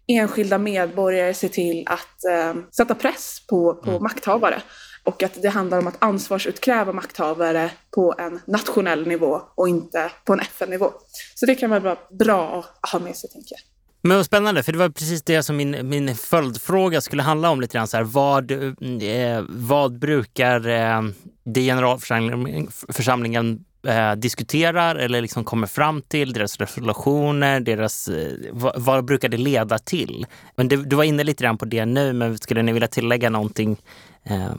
enskilda 0.08 0.58
medborgare 0.58 1.34
ser 1.34 1.50
till 1.50 1.84
att 1.86 2.26
eh, 2.32 2.62
sätta 2.72 2.96
press 2.96 3.42
på, 3.50 3.74
på 3.74 3.90
mm. 3.90 4.04
makthavare 4.04 4.62
och 5.08 5.24
att 5.24 5.42
det 5.42 5.50
handlar 5.50 5.80
om 5.80 5.88
att 5.88 5.96
ansvarsutkräva 6.00 6.94
makthavare 6.94 7.72
på 7.92 8.16
en 8.18 8.40
nationell 8.46 9.08
nivå 9.08 9.42
och 9.56 9.70
inte 9.70 10.12
på 10.26 10.34
en 10.34 10.40
FN-nivå. 10.40 10.92
Så 11.36 11.46
det 11.46 11.56
kan 11.56 11.70
vara 11.70 11.98
bra 12.20 12.66
att 12.82 12.92
ha 12.92 13.00
med 13.00 13.16
sig, 13.16 13.30
tänker 13.30 13.56
jag. 13.56 13.62
Men 14.02 14.18
vad 14.18 14.26
spännande, 14.26 14.64
för 14.64 14.72
det 14.72 14.78
var 14.78 14.90
precis 14.90 15.24
det 15.24 15.44
som 15.44 15.58
min, 15.58 15.90
min 15.90 16.16
följdfråga 16.16 17.02
skulle 17.02 17.24
handla 17.24 17.50
om. 17.50 17.62
lite 17.62 17.78
grann. 17.78 17.88
Så 17.88 17.98
här, 17.98 18.04
vad, 18.04 18.52
eh, 18.52 19.44
vad 19.50 20.00
brukar 20.00 20.68
eh, 20.68 21.02
det 21.44 21.62
generalförsamlingen 21.62 23.66
eh, 23.88 24.12
diskuterar 24.12 24.96
eller 24.96 25.22
liksom 25.22 25.44
kommer 25.44 25.68
fram 25.68 26.02
till, 26.02 26.34
deras 26.34 26.58
resolutioner, 26.58 27.60
deras, 27.60 28.08
eh, 28.08 28.32
vad, 28.52 28.82
vad, 28.82 29.06
brukar 29.06 29.30
det 29.30 29.38
leda 29.38 29.80
till? 29.80 30.26
Men 30.56 30.68
du, 30.68 30.84
du 30.84 30.96
var 30.96 31.04
inne 31.04 31.24
lite 31.24 31.44
grann 31.44 31.58
på 31.58 31.66
det 31.66 31.86
nu, 31.86 32.14
men 32.14 32.38
skulle 32.38 32.62
ni 32.62 32.72
vilja 32.72 32.88
tillägga 32.88 33.30
någonting 33.30 33.78
eh, 34.24 34.52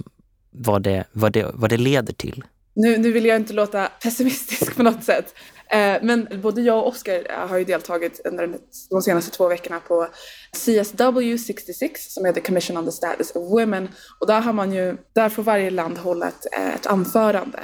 vad, 0.50 0.83
det, 0.83 1.05
vad, 1.12 1.33
det, 1.33 1.50
vad 1.55 1.71
det 1.71 1.76
leder 1.76 2.12
till? 2.12 2.45
Nu, 2.75 2.99
nu 2.99 3.12
vill 3.12 3.25
jag 3.25 3.37
inte 3.37 3.52
låta 3.52 3.88
pessimistisk 4.02 4.76
på 4.76 4.83
något 4.83 5.05
sätt. 5.05 5.35
Eh, 5.71 5.97
men 6.02 6.28
både 6.43 6.62
jag 6.62 6.78
och 6.78 6.88
Oskar 6.88 7.26
eh, 7.31 7.49
har 7.49 7.59
ju 7.59 7.64
deltagit 7.64 8.21
under 8.25 8.59
de 8.90 9.02
senaste 9.02 9.37
två 9.37 9.49
veckorna 9.49 9.81
på 9.81 10.09
CSW 10.52 11.38
66 11.38 12.12
som 12.14 12.26
är 12.26 12.33
The 12.33 12.40
Commission 12.40 12.76
on 12.76 12.85
the 12.85 12.93
Status 12.93 13.31
of 13.31 13.52
Women. 13.52 13.88
Och 14.21 14.26
där, 14.26 14.40
har 14.40 14.52
man 14.52 14.73
ju, 14.73 14.97
där 15.14 15.28
får 15.28 15.43
varje 15.43 15.71
land 15.71 15.99
hålla 15.99 16.28
ett, 16.28 16.47
eh, 16.57 16.75
ett 16.75 16.87
anförande. 16.87 17.59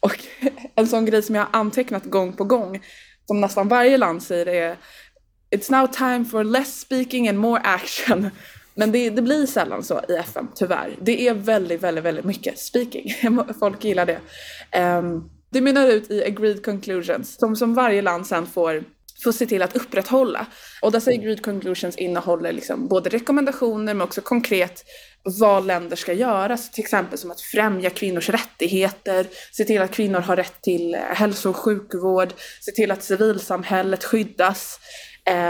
Och 0.00 0.18
en 0.74 0.86
sån 0.86 1.04
grej 1.04 1.22
som 1.22 1.34
jag 1.34 1.42
har 1.42 1.60
antecknat 1.60 2.04
gång 2.04 2.32
på 2.32 2.44
gång, 2.44 2.82
som 3.26 3.40
nästan 3.40 3.68
varje 3.68 3.96
land 3.96 4.22
säger 4.22 4.46
är 4.46 4.76
It's 5.56 5.70
now 5.70 5.86
time 5.86 6.24
for 6.24 6.44
less 6.44 6.80
speaking 6.80 7.28
and 7.28 7.38
more 7.38 7.60
action. 7.60 8.30
Men 8.74 8.92
det, 8.92 9.10
det, 9.10 9.22
blir 9.22 9.46
sällan 9.46 9.82
så 9.82 10.00
i 10.08 10.12
FN, 10.12 10.48
tyvärr. 10.54 10.96
Det 11.00 11.28
är 11.28 11.34
väldigt, 11.34 11.82
väldigt, 11.82 12.04
väldigt 12.04 12.24
mycket 12.24 12.58
speaking. 12.58 13.14
Folk 13.58 13.84
gillar 13.84 14.06
det. 14.06 14.20
Um, 14.80 15.30
det 15.50 15.60
mynnar 15.60 15.86
ut 15.88 16.10
i 16.10 16.24
agreed 16.24 16.64
conclusions 16.64 17.36
som, 17.38 17.56
som 17.56 17.74
varje 17.74 18.02
land 18.02 18.26
sen 18.26 18.46
får 18.46 18.84
får 19.24 19.32
se 19.32 19.46
till 19.46 19.62
att 19.62 19.76
upprätthålla. 19.76 20.46
Och 20.82 20.92
dessa 20.92 21.10
agreed 21.10 21.44
conclusions 21.44 21.96
innehåller 21.96 22.52
liksom 22.52 22.88
både 22.88 23.10
rekommendationer 23.10 23.94
men 23.94 24.00
också 24.00 24.20
konkret 24.20 24.84
vad 25.22 25.66
länder 25.66 25.96
ska 25.96 26.12
göra. 26.12 26.56
Så 26.56 26.72
till 26.72 26.84
exempel 26.84 27.18
som 27.18 27.30
att 27.30 27.40
främja 27.40 27.90
kvinnors 27.90 28.28
rättigheter, 28.28 29.26
se 29.52 29.64
till 29.64 29.82
att 29.82 29.90
kvinnor 29.90 30.20
har 30.20 30.36
rätt 30.36 30.62
till 30.62 30.94
hälso 30.94 31.50
och 31.50 31.56
sjukvård, 31.56 32.32
se 32.60 32.72
till 32.72 32.90
att 32.90 33.02
civilsamhället 33.02 34.04
skyddas. 34.04 34.80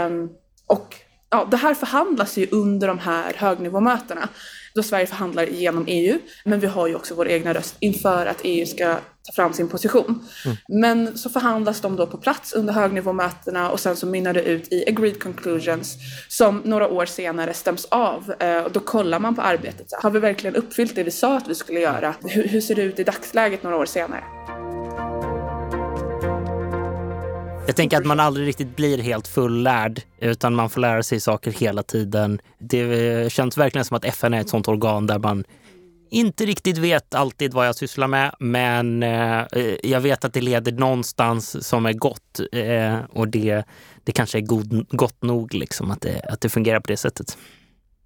Um, 0.07 0.29
och 0.67 0.95
ja, 1.31 1.47
det 1.51 1.57
här 1.57 1.73
förhandlas 1.73 2.37
ju 2.37 2.47
under 2.51 2.87
de 2.87 2.99
här 2.99 3.33
högnivåmötena 3.37 4.29
då 4.73 4.83
Sverige 4.83 5.05
förhandlar 5.05 5.43
genom 5.43 5.85
EU. 5.87 6.19
Men 6.45 6.59
vi 6.59 6.67
har 6.67 6.87
ju 6.87 6.95
också 6.95 7.15
vår 7.15 7.27
egna 7.27 7.53
röst 7.53 7.75
inför 7.79 8.25
att 8.25 8.37
EU 8.43 8.65
ska 8.65 8.95
ta 9.23 9.33
fram 9.35 9.53
sin 9.53 9.69
position. 9.69 10.27
Mm. 10.45 10.57
Men 10.67 11.17
så 11.17 11.29
förhandlas 11.29 11.81
de 11.81 11.95
då 11.95 12.07
på 12.07 12.17
plats 12.17 12.53
under 12.53 12.73
högnivåmötena 12.73 13.69
och 13.69 13.79
sen 13.79 13.95
så 13.95 14.05
mynnar 14.05 14.33
det 14.33 14.43
ut 14.43 14.73
i 14.73 14.83
agreed 14.87 15.23
conclusions 15.23 15.95
som 16.29 16.61
några 16.65 16.87
år 16.87 17.05
senare 17.05 17.53
stäms 17.53 17.85
av. 17.85 18.33
Eh, 18.39 18.59
och 18.59 18.71
då 18.71 18.79
kollar 18.79 19.19
man 19.19 19.35
på 19.35 19.41
arbetet. 19.41 19.87
Har 20.01 20.09
vi 20.09 20.19
verkligen 20.19 20.55
uppfyllt 20.55 20.95
det 20.95 21.03
vi 21.03 21.11
sa 21.11 21.37
att 21.37 21.47
vi 21.47 21.55
skulle 21.55 21.79
göra? 21.79 22.15
Hur, 22.23 22.47
hur 22.47 22.61
ser 22.61 22.75
det 22.75 22.81
ut 22.81 22.99
i 22.99 23.03
dagsläget 23.03 23.63
några 23.63 23.77
år 23.77 23.85
senare? 23.85 24.23
Jag 27.67 27.75
tänker 27.75 27.97
att 27.97 28.05
man 28.05 28.19
aldrig 28.19 28.47
riktigt 28.47 28.75
blir 28.75 28.97
helt 28.97 29.27
fullärd 29.27 30.01
utan 30.19 30.55
man 30.55 30.69
får 30.69 30.81
lära 30.81 31.03
sig 31.03 31.19
saker 31.19 31.51
hela 31.51 31.83
tiden. 31.83 32.41
Det 32.59 33.31
känns 33.31 33.57
verkligen 33.57 33.85
som 33.85 33.97
att 33.97 34.05
FN 34.05 34.33
är 34.33 34.41
ett 34.41 34.49
sånt 34.49 34.67
organ 34.67 35.07
där 35.07 35.19
man 35.19 35.43
inte 36.11 36.45
riktigt 36.45 36.77
vet 36.77 37.15
alltid 37.15 37.53
vad 37.53 37.67
jag 37.67 37.75
sysslar 37.75 38.07
med, 38.07 38.35
men 38.39 39.03
eh, 39.03 39.45
jag 39.83 40.01
vet 40.01 40.25
att 40.25 40.33
det 40.33 40.41
leder 40.41 40.71
någonstans 40.71 41.67
som 41.67 41.85
är 41.85 41.93
gott 41.93 42.39
eh, 42.51 42.97
och 43.09 43.27
det, 43.27 43.63
det 44.03 44.11
kanske 44.11 44.37
är 44.37 44.41
god, 44.41 44.87
gott 44.89 45.23
nog 45.23 45.53
liksom 45.53 45.91
att 45.91 46.01
det, 46.01 46.21
att 46.29 46.41
det 46.41 46.49
fungerar 46.49 46.79
på 46.79 46.87
det 46.87 46.97
sättet. 46.97 47.37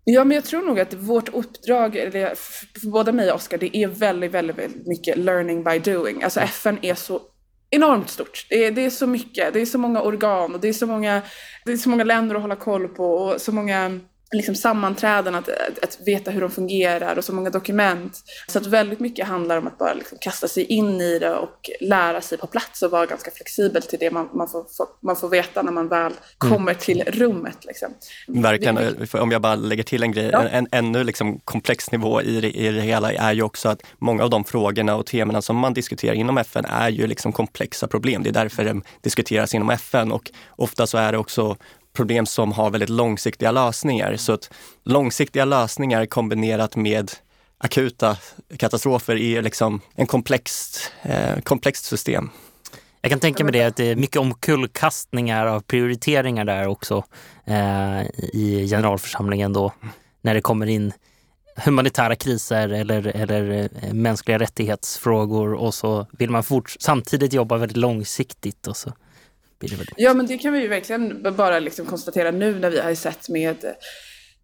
Ja, 0.04 0.24
men 0.24 0.36
jag 0.36 0.46
tror 0.46 0.62
nog 0.62 0.80
att 0.80 0.94
vårt 0.94 1.30
uppdrag, 1.30 1.96
eller 1.96 2.36
för 2.80 2.92
både 2.92 3.12
mig 3.12 3.30
och 3.30 3.36
Oskar, 3.36 3.58
det 3.58 3.78
är 3.78 3.88
väldigt, 3.88 4.32
väldigt, 4.32 4.58
väldigt 4.58 4.88
mycket 4.88 5.18
learning 5.18 5.64
by 5.64 5.80
doing. 5.80 6.24
Alltså 6.24 6.40
FN 6.40 6.78
är 6.82 6.96
så 6.96 7.22
enormt 7.70 8.10
stort. 8.10 8.46
Det 8.50 8.66
är, 8.66 8.72
det 8.72 8.86
är 8.86 8.90
så 8.90 9.08
mycket, 9.08 9.54
det 9.54 9.62
är 9.62 9.66
så 9.66 9.78
många 9.78 10.02
organ 10.02 10.54
och 10.54 10.60
det 10.60 10.68
är 10.68 10.74
så 10.74 10.88
många, 10.88 11.22
det 11.66 11.72
är 11.72 11.78
så 11.78 11.90
många 11.90 12.04
länder 12.04 12.36
att 12.36 12.42
hålla 12.42 12.56
koll 12.56 12.88
på 12.88 13.16
och 13.16 13.42
så 13.42 13.52
många 13.52 14.00
liksom 14.32 14.56
sammanträden, 14.56 15.36
att, 15.36 15.50
att, 15.50 15.84
att, 15.84 16.00
veta 16.06 16.32
hur 16.32 16.42
de 16.42 16.52
fungerar 16.52 17.18
och 17.18 17.24
så 17.24 17.34
många 17.34 17.50
dokument. 17.50 18.24
Så 18.48 18.58
att 18.60 18.66
väldigt 18.66 19.00
mycket 19.00 19.28
handlar 19.28 19.58
om 19.58 19.68
att 19.68 19.78
bara 19.78 19.94
liksom 19.94 20.18
kasta 20.22 20.48
sig 20.48 20.64
in 20.64 21.02
i 21.02 21.20
det 21.20 21.36
och 21.36 21.70
lära 21.80 22.22
sig 22.22 22.38
på 22.38 22.48
plats 22.48 22.82
och 22.82 22.92
vara 22.92 23.06
ganska 23.06 23.32
flexibel 23.32 23.82
till 23.82 24.00
det 24.00 24.12
man, 24.12 24.30
man, 24.34 24.48
får, 24.48 24.66
man 25.02 25.16
får 25.16 25.30
veta 25.30 25.62
när 25.62 25.72
man 25.72 25.88
väl 25.88 26.06
mm. 26.06 26.16
kommer 26.38 26.72
mm. 26.72 26.82
till 26.82 27.04
rummet. 27.08 27.66
Liksom. 27.66 27.94
Verkligen. 28.28 28.76
Det, 28.76 29.14
om 29.14 29.32
jag 29.32 29.42
bara 29.42 29.56
lägger 29.56 29.84
till 29.84 30.04
en 30.04 30.12
grej, 30.12 30.30
ja. 30.32 30.44
en, 30.44 30.68
en 30.72 30.86
ännu 30.86 31.04
liksom 31.04 31.40
komplex 31.40 31.92
nivå 31.92 32.22
i 32.22 32.42
det, 32.42 32.52
i 32.52 32.72
det 32.72 32.82
hela 32.82 33.14
är 33.14 33.34
ju 33.34 33.42
också 33.42 33.70
att 33.70 33.82
många 33.98 34.24
av 34.24 34.30
de 34.30 34.44
frågorna 34.44 34.96
och 34.96 35.06
temana 35.06 35.42
som 35.42 35.58
man 35.58 35.74
diskuterar 35.74 36.14
inom 36.14 36.38
FN 36.38 36.66
är 36.66 36.90
ju 36.90 37.08
liksom 37.08 37.32
komplexa 37.32 37.88
problem. 37.88 38.24
Det 38.24 38.30
är 38.30 38.34
därför 38.34 38.66
de 38.66 38.84
diskuteras 39.02 39.54
inom 39.54 39.70
FN 39.70 40.12
och 40.12 40.32
ofta 40.56 40.88
så 40.88 40.98
är 40.98 41.12
det 41.12 41.18
också 41.18 41.58
problem 41.96 42.26
som 42.26 42.52
har 42.52 42.70
väldigt 42.70 42.90
långsiktiga 42.90 43.52
lösningar. 43.52 44.16
Så 44.16 44.34
att 44.34 44.52
långsiktiga 44.84 45.46
lösningar 45.46 46.06
kombinerat 46.06 46.76
med 46.76 47.12
akuta 47.58 48.18
katastrofer 48.58 49.16
är 49.16 49.42
liksom 49.42 49.82
en 49.96 50.08
komplext, 50.08 50.92
eh, 51.04 51.40
komplext 51.44 51.86
system. 51.86 52.30
Jag 53.02 53.10
kan 53.10 53.20
tänka 53.20 53.44
mig 53.44 53.54
det 53.54 53.64
att 53.64 53.76
det 53.76 53.92
är 53.92 53.96
mycket 53.96 54.18
omkullkastningar 54.18 55.46
av 55.46 55.60
prioriteringar 55.60 56.46
där 56.46 56.68
också 56.68 57.04
eh, 57.46 58.02
i 58.34 58.68
generalförsamlingen 58.70 59.54
då 59.54 59.74
när 60.22 60.34
det 60.34 60.42
kommer 60.42 60.68
in 60.68 60.94
humanitära 61.56 62.16
kriser 62.16 62.70
eller, 62.70 63.08
eller 63.08 63.70
eh, 63.82 63.94
mänskliga 63.94 64.40
rättighetsfrågor 64.40 65.54
och 65.54 65.74
så 65.74 66.08
vill 66.12 66.30
man 66.30 66.44
fort, 66.44 66.76
samtidigt 66.80 67.34
jobba 67.34 67.58
väldigt 67.58 67.78
långsiktigt 67.78 68.68
och 68.68 68.78
så 68.78 68.94
Ja, 69.98 70.14
men 70.14 70.26
det 70.26 70.38
kan 70.38 70.54
vi 70.54 70.62
ju 70.62 70.68
verkligen 70.68 71.36
bara 71.38 71.60
liksom 71.60 71.86
konstatera 71.86 72.32
nu 72.32 72.60
när 72.60 72.70
vi 72.70 72.80
har 72.80 72.96
sett 72.96 73.30
med 73.30 73.76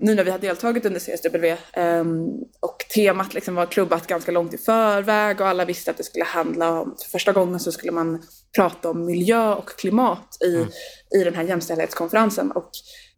nu 0.01 0.15
när 0.15 0.23
vi 0.23 0.31
har 0.31 0.39
deltagit 0.39 0.85
under 0.85 0.99
CSW 0.99 1.57
ehm, 1.73 2.27
och 2.59 2.77
temat 2.95 3.33
liksom 3.33 3.55
var 3.55 3.65
klubbat 3.65 4.07
ganska 4.07 4.31
långt 4.31 4.53
i 4.53 4.57
förväg 4.57 5.41
och 5.41 5.47
alla 5.47 5.65
visste 5.65 5.91
att 5.91 5.97
det 5.97 6.03
skulle 6.03 6.25
handla 6.25 6.79
om, 6.79 6.95
för 7.03 7.09
första 7.09 7.31
gången 7.31 7.59
så 7.59 7.71
skulle 7.71 7.91
man 7.91 8.23
prata 8.55 8.89
om 8.89 9.05
miljö 9.05 9.53
och 9.53 9.69
klimat 9.69 10.37
i, 10.45 10.55
mm. 10.55 10.69
i 11.15 11.23
den 11.23 11.35
här 11.35 11.43
jämställdhetskonferensen. 11.43 12.51
Och 12.51 12.69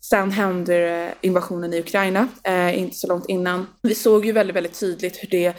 sen 0.01 0.31
händer 0.31 1.13
invasionen 1.21 1.73
i 1.73 1.79
Ukraina, 1.79 2.27
eh, 2.43 2.79
inte 2.79 2.95
så 2.95 3.07
långt 3.07 3.25
innan. 3.29 3.67
Vi 3.81 3.95
såg 3.95 4.25
ju 4.25 4.31
väldigt, 4.31 4.55
väldigt 4.55 4.79
tydligt 4.79 5.23
hur 5.23 5.29
det 5.29 5.55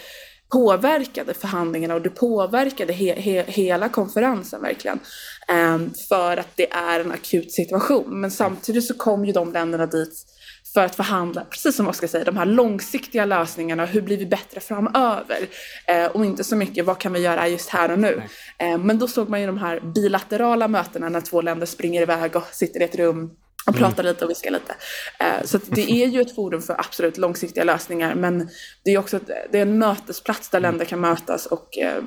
påverkade 0.54 1.34
förhandlingarna 1.34 1.94
och 1.94 2.02
det 2.02 2.10
påverkade 2.10 2.92
he 2.92 3.20
he 3.20 3.44
hela 3.46 3.88
konferensen 3.88 4.62
verkligen. 4.62 5.00
Um, 5.48 5.92
för 6.08 6.36
att 6.36 6.56
det 6.56 6.72
är 6.72 7.00
en 7.00 7.12
akut 7.12 7.52
situation. 7.52 8.20
Men 8.20 8.30
samtidigt 8.30 8.84
så 8.84 8.94
kom 8.94 9.24
ju 9.24 9.32
de 9.32 9.52
länderna 9.52 9.86
dit 9.86 10.26
för 10.74 10.84
att 10.84 10.94
förhandla, 10.94 11.44
precis 11.50 11.76
som 11.76 11.88
Oskar 11.88 12.06
säger, 12.06 12.24
de 12.24 12.36
här 12.36 12.46
långsiktiga 12.46 13.24
lösningarna. 13.24 13.86
Hur 13.86 14.02
blir 14.02 14.16
vi 14.16 14.26
bättre 14.26 14.60
framöver? 14.60 15.38
Eh, 15.86 16.06
och 16.06 16.24
inte 16.24 16.44
så 16.44 16.56
mycket, 16.56 16.84
vad 16.84 16.98
kan 16.98 17.12
vi 17.12 17.20
göra 17.20 17.48
just 17.48 17.68
här 17.68 17.90
och 17.90 17.98
nu? 17.98 18.22
Eh, 18.58 18.78
men 18.78 18.98
då 18.98 19.08
såg 19.08 19.28
man 19.28 19.40
ju 19.40 19.46
de 19.46 19.58
här 19.58 19.80
bilaterala 19.80 20.68
mötena 20.68 21.08
när 21.08 21.20
två 21.20 21.42
länder 21.42 21.66
springer 21.66 22.02
iväg 22.02 22.36
och 22.36 22.46
sitter 22.52 22.80
i 22.80 22.84
ett 22.84 22.94
rum 22.94 23.30
och 23.66 23.74
prata 23.74 24.02
mm. 24.02 24.12
lite 24.12 24.24
och 24.24 24.30
viska 24.30 24.50
lite. 24.50 24.74
Uh, 25.22 25.46
så 25.46 25.58
det 25.68 25.90
är 25.90 26.06
ju 26.06 26.20
ett 26.20 26.34
forum 26.34 26.62
för 26.62 26.80
absolut 26.80 27.18
långsiktiga 27.18 27.64
lösningar 27.64 28.14
men 28.14 28.48
det 28.84 28.90
är 28.90 28.98
också 28.98 29.16
ett, 29.16 29.26
det 29.52 29.58
är 29.58 29.62
en 29.62 29.78
mötesplats 29.78 30.48
där 30.48 30.60
länder 30.60 30.84
kan 30.84 31.00
mötas 31.00 31.46
och 31.46 31.68
uh, 31.82 32.04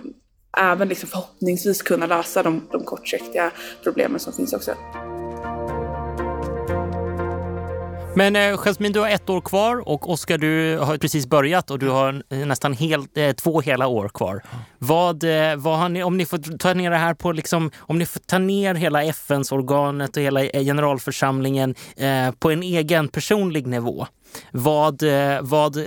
även 0.58 0.88
liksom 0.88 1.10
förhoppningsvis 1.10 1.82
kunna 1.82 2.06
lösa 2.06 2.44
de, 2.44 2.68
de 2.72 2.84
kortsiktiga 2.84 3.52
problemen 3.84 4.20
som 4.20 4.34
finns 4.34 4.54
också. 4.54 4.76
Men 8.18 8.36
eh, 8.36 8.58
Jasmine, 8.58 8.94
du 8.94 9.00
har 9.00 9.10
ett 9.10 9.30
år 9.30 9.42
kvar 9.42 9.90
och 9.90 10.10
Oskar, 10.10 10.38
du 10.38 10.78
har 10.78 10.98
precis 10.98 11.28
börjat 11.28 11.72
och 11.72 11.80
du 11.80 11.90
har 11.90 12.24
nästan 12.46 12.74
hel, 12.74 13.06
eh, 13.16 13.36
två 13.36 13.62
hela 13.62 13.88
år 13.88 14.10
kvar. 14.10 14.44
Vad, 14.78 15.24
eh, 15.24 15.56
vad 15.56 15.80
har 15.80 15.90
ni, 15.90 16.04
om 16.04 16.18
ni 16.18 16.26
får 16.26 16.58
ta 16.58 16.74
ner 16.74 16.92
det 16.92 16.98
här 16.98 17.14
på, 17.14 17.32
liksom, 17.32 17.72
om 17.78 18.00
ni 18.00 18.06
får 18.06 18.20
ta 18.20 18.38
ner 18.38 18.76
hela 18.76 19.04
FNs 19.04 19.52
organet 19.52 20.18
och 20.18 20.24
hela 20.24 20.44
eh, 20.44 20.64
generalförsamlingen 20.64 21.76
eh, 21.98 22.32
på 22.32 22.52
en 22.52 22.64
egen 22.64 23.08
personlig 23.08 23.68
nivå. 23.68 24.08
Vad, 24.52 25.04
eh, 25.04 25.42
vad, 25.42 25.78
eh, 25.78 25.84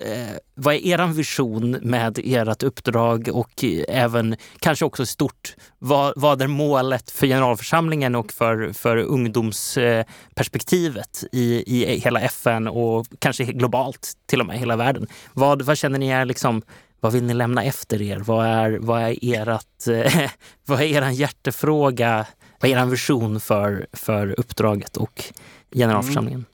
vad 0.55 0.75
är 0.75 0.87
er 0.87 1.07
vision 1.07 1.71
med 1.71 2.19
ert 2.25 2.63
uppdrag 2.63 3.29
och 3.33 3.65
även 3.89 4.37
kanske 4.59 4.85
också 4.85 5.07
stort, 5.07 5.57
vad, 5.79 6.13
vad 6.17 6.43
är 6.43 6.47
målet 6.47 7.11
för 7.11 7.27
generalförsamlingen 7.27 8.15
och 8.15 8.33
för, 8.33 8.73
för 8.73 8.97
ungdomsperspektivet 8.97 11.25
i, 11.33 11.65
i 11.67 11.99
hela 11.99 12.21
FN 12.21 12.69
och 12.69 13.07
kanske 13.19 13.45
globalt 13.45 14.13
till 14.27 14.41
och 14.41 14.47
med 14.47 14.59
hela 14.59 14.77
världen? 14.77 15.07
Vad, 15.33 15.63
vad 15.63 15.79
känner 15.79 15.99
ni 15.99 16.09
är 16.09 16.25
liksom 16.25 16.63
vad 17.01 17.13
vill 17.13 17.25
ni 17.25 17.35
lämna 17.35 17.65
efter 17.65 18.03
er? 18.03 18.19
Vad 18.19 18.47
är, 18.47 18.79
vad 18.81 19.03
är, 19.03 19.25
erat, 19.25 19.89
vad 20.67 20.81
är 20.81 20.85
er 20.85 21.11
hjärtefråga? 21.11 22.27
Vad 22.61 22.71
är 22.71 22.79
er 22.79 22.87
vision 22.87 23.41
för, 23.41 23.87
för 23.93 24.41
uppdraget 24.41 24.97
och 24.97 25.25
generalförsamlingen? 25.73 26.39
Mm. 26.39 26.47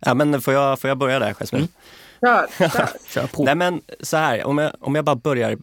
Ja, 0.00 0.14
men 0.14 0.40
får 0.40 0.54
jag, 0.54 0.80
får 0.80 0.88
jag 0.88 0.98
börja 0.98 1.18
där, 1.18 1.34
Jasmin? 1.34 1.68
Mm. 2.22 2.46
Kör, 2.58 2.68
kör. 2.68 2.88
kör 3.08 3.26
på. 3.26 3.44
Nej, 3.44 3.54
men 3.54 3.80
så 4.00 4.16
här, 4.16 4.44
om 4.44 4.58
jag, 4.58 4.72
om 4.80 4.94
jag 4.94 5.04
bara 5.04 5.16
börjar. 5.16 5.58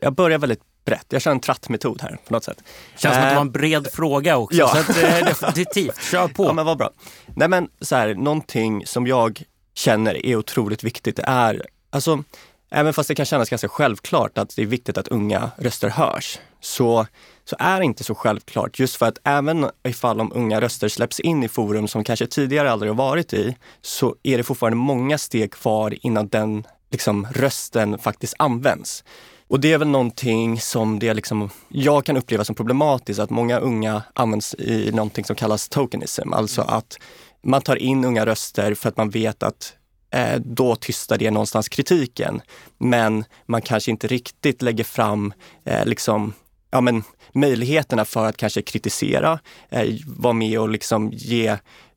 Jag 0.00 0.14
börjar 0.14 0.38
väldigt 0.38 0.62
brett. 0.84 1.06
Jag 1.08 1.22
kör 1.22 1.30
en 1.30 1.40
trattmetod 1.40 2.02
här 2.02 2.18
på 2.26 2.32
något 2.32 2.44
sätt. 2.44 2.62
Känns 2.96 3.14
som 3.14 3.22
att 3.22 3.28
det 3.28 3.34
var 3.34 3.40
en 3.40 3.52
bred 3.52 3.88
fråga 3.92 4.36
också. 4.36 4.58
Ja. 4.58 4.68
Så 4.68 4.78
att, 4.78 4.86
definitivt, 5.26 6.02
kör 6.02 6.28
på. 6.28 6.44
Ja, 6.48 6.52
men 6.52 6.66
vad 6.66 6.78
bra. 6.78 6.90
Nej, 7.26 7.48
men 7.48 7.68
så 7.80 7.96
här, 7.96 8.14
någonting 8.14 8.86
som 8.86 9.06
jag 9.06 9.42
känner 9.74 10.26
är 10.26 10.36
otroligt 10.36 10.84
viktigt 10.84 11.18
är, 11.18 11.66
alltså 11.90 12.24
Även 12.70 12.92
fast 12.92 13.08
det 13.08 13.14
kan 13.14 13.26
kännas 13.26 13.50
ganska 13.50 13.68
självklart 13.68 14.38
att 14.38 14.56
det 14.56 14.62
är 14.62 14.66
viktigt 14.66 14.98
att 14.98 15.08
unga 15.08 15.50
röster 15.56 15.88
hörs, 15.88 16.38
så, 16.60 17.06
så 17.50 17.56
är 17.58 17.78
det 17.78 17.84
inte 17.84 18.04
så 18.04 18.14
självklart. 18.14 18.78
Just 18.78 18.96
för 18.96 19.06
att 19.06 19.18
även 19.24 19.70
ifall 19.82 20.20
om 20.20 20.32
unga 20.34 20.60
röster 20.60 20.88
släpps 20.88 21.20
in 21.20 21.42
i 21.42 21.48
forum 21.48 21.88
som 21.88 22.04
kanske 22.04 22.26
tidigare 22.26 22.70
aldrig 22.70 22.90
har 22.90 22.96
varit 22.96 23.32
i, 23.32 23.56
så 23.80 24.16
är 24.22 24.36
det 24.36 24.42
fortfarande 24.42 24.76
många 24.76 25.18
steg 25.18 25.52
kvar 25.52 25.94
innan 26.02 26.28
den 26.28 26.66
liksom, 26.90 27.26
rösten 27.34 27.98
faktiskt 27.98 28.34
används. 28.38 29.04
Och 29.48 29.60
det 29.60 29.72
är 29.72 29.78
väl 29.78 29.88
någonting 29.88 30.60
som 30.60 30.98
det 30.98 31.14
liksom, 31.14 31.50
jag 31.68 32.04
kan 32.04 32.16
uppleva 32.16 32.44
som 32.44 32.54
problematiskt, 32.54 33.20
att 33.20 33.30
många 33.30 33.58
unga 33.58 34.02
används 34.14 34.54
i 34.54 34.90
någonting 34.92 35.24
som 35.24 35.36
kallas 35.36 35.68
tokenism, 35.68 36.32
alltså 36.32 36.62
att 36.62 36.98
man 37.42 37.62
tar 37.62 37.76
in 37.76 38.04
unga 38.04 38.26
röster 38.26 38.74
för 38.74 38.88
att 38.88 38.96
man 38.96 39.10
vet 39.10 39.42
att 39.42 39.72
eh, 40.10 40.40
då 40.40 40.76
tystar 40.76 41.18
det 41.18 41.30
någonstans 41.30 41.68
kritiken. 41.68 42.40
Men 42.78 43.24
man 43.46 43.62
kanske 43.62 43.90
inte 43.90 44.06
riktigt 44.06 44.62
lägger 44.62 44.84
fram 44.84 45.32
eh, 45.64 45.86
liksom, 45.86 46.32
ja, 46.70 46.80
men, 46.80 47.02
möjligheterna 47.32 48.04
för 48.04 48.26
att 48.26 48.36
kanske 48.36 48.62
kritisera, 48.62 49.38
eh, 49.68 49.94
vara 50.06 50.32
med 50.32 50.60
och 50.60 50.68
liksom 50.68 51.10
ge 51.12 51.46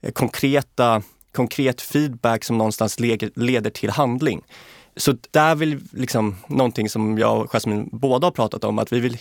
eh, 0.01 0.11
konkreta, 0.13 1.01
konkret 1.35 1.81
feedback 1.81 2.43
som 2.43 2.57
någonstans 2.57 2.99
leder 3.35 3.69
till 3.69 3.89
handling. 3.89 4.41
Så 4.95 5.15
där 5.31 5.55
vill 5.55 5.81
liksom 5.91 6.35
någonting 6.47 6.89
som 6.89 7.17
jag 7.17 7.41
och 7.41 7.51
Jasmine 7.51 7.89
båda 7.91 8.27
har 8.27 8.31
pratat 8.31 8.63
om, 8.63 8.79
att 8.79 8.93
vi 8.93 8.99
vill 8.99 9.17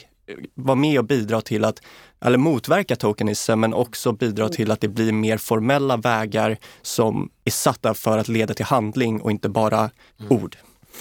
vara 0.54 0.74
med 0.74 0.98
och 0.98 1.04
bidra 1.04 1.40
till 1.40 1.64
att, 1.64 1.82
eller 2.24 2.38
motverka 2.38 2.96
tokenism, 2.96 3.60
men 3.60 3.74
också 3.74 4.12
bidra 4.12 4.48
till 4.48 4.70
att 4.70 4.80
det 4.80 4.88
blir 4.88 5.12
mer 5.12 5.38
formella 5.38 5.96
vägar 5.96 6.56
som 6.82 7.30
är 7.44 7.50
satta 7.50 7.94
för 7.94 8.18
att 8.18 8.28
leda 8.28 8.54
till 8.54 8.64
handling 8.64 9.20
och 9.20 9.30
inte 9.30 9.48
bara 9.48 9.78
mm. 9.78 10.32
ord. 10.32 10.56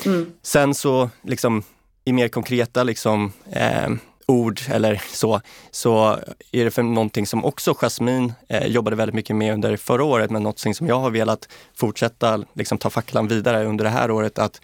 Mm. 0.05 0.31
Sen 0.41 0.75
så 0.75 1.09
liksom 1.23 1.63
i 2.05 2.13
mer 2.13 2.27
konkreta 2.27 2.83
liksom, 2.83 3.33
eh, 3.51 3.89
ord 4.31 4.61
eller 4.69 5.01
så, 5.09 5.41
så 5.71 6.19
är 6.51 6.65
det 6.65 6.71
för 6.71 6.83
någonting 6.83 7.27
som 7.27 7.45
också 7.45 7.73
Jasmine 7.73 8.33
eh, 8.49 8.67
jobbade 8.67 8.95
väldigt 8.95 9.15
mycket 9.15 9.35
med 9.35 9.53
under 9.53 9.77
förra 9.77 10.03
året, 10.03 10.31
men 10.31 10.43
någonting 10.43 10.75
som 10.75 10.87
jag 10.87 10.99
har 10.99 11.11
velat 11.11 11.49
fortsätta 11.75 12.43
liksom, 12.53 12.77
ta 12.77 12.89
facklan 12.89 13.27
vidare 13.27 13.65
under 13.65 13.83
det 13.83 13.91
här 13.91 14.11
året, 14.11 14.39
att 14.39 14.61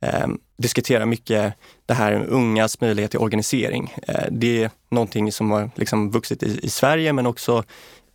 eh, 0.00 0.26
diskutera 0.56 1.06
mycket 1.06 1.54
det 1.86 1.94
här 1.94 2.12
ungas 2.28 2.80
möjlighet 2.80 3.10
till 3.10 3.20
organisering. 3.20 3.94
Eh, 4.08 4.24
det 4.30 4.62
är 4.62 4.70
någonting 4.90 5.32
som 5.32 5.50
har 5.50 5.70
liksom 5.74 6.10
vuxit 6.10 6.42
i, 6.42 6.60
i 6.62 6.70
Sverige 6.70 7.12
men 7.12 7.26
också 7.26 7.64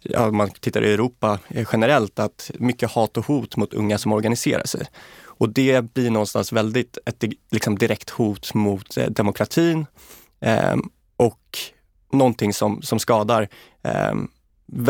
ja, 0.10 0.28
om 0.28 0.38
man 0.38 0.50
tittar 0.50 0.84
i 0.84 0.94
Europa 0.94 1.40
eh, 1.50 1.68
generellt, 1.72 2.20
att 2.20 2.52
mycket 2.60 2.92
hat 2.92 3.18
och 3.18 3.26
hot 3.26 3.58
mot 3.58 3.74
unga 3.74 3.98
som 3.98 4.14
organiserar 4.14 4.66
sig. 4.66 4.86
Och 5.38 5.50
det 5.50 5.94
blir 5.94 6.10
någonstans 6.10 6.54
väldigt 6.54 6.98
ett 7.06 7.24
liksom 7.52 7.78
direkt 7.78 8.10
hot 8.10 8.54
mot 8.54 8.98
eh, 8.98 9.10
demokratin 9.10 9.86
ehm, 10.40 10.90
och 11.18 11.58
någonting 12.12 12.54
som, 12.54 12.82
som 12.82 13.00
skadar 13.00 13.50
eh, 13.84 14.14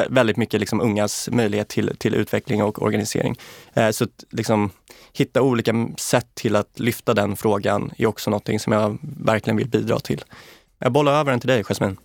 väldigt 0.09 0.37
mycket 0.37 0.59
liksom 0.59 0.81
ungas 0.81 1.29
möjlighet 1.31 1.69
till, 1.69 1.97
till 1.97 2.15
utveckling 2.15 2.63
och 2.63 2.81
organisering. 2.81 3.35
Eh, 3.73 3.89
så 3.89 4.03
att, 4.03 4.23
liksom, 4.29 4.71
hitta 5.13 5.41
olika 5.41 5.87
sätt 5.97 6.27
till 6.33 6.55
att 6.55 6.79
lyfta 6.79 7.13
den 7.13 7.35
frågan 7.35 7.91
är 7.97 8.05
också 8.05 8.29
någonting 8.29 8.59
som 8.59 8.73
jag 8.73 8.97
verkligen 9.25 9.57
vill 9.57 9.69
bidra 9.69 9.99
till. 9.99 10.23
Jag 10.79 10.91
bollar 10.91 11.19
över 11.19 11.31
den 11.31 11.39
till 11.39 11.49
dig, 11.49 11.63
Jasmine. 11.63 11.95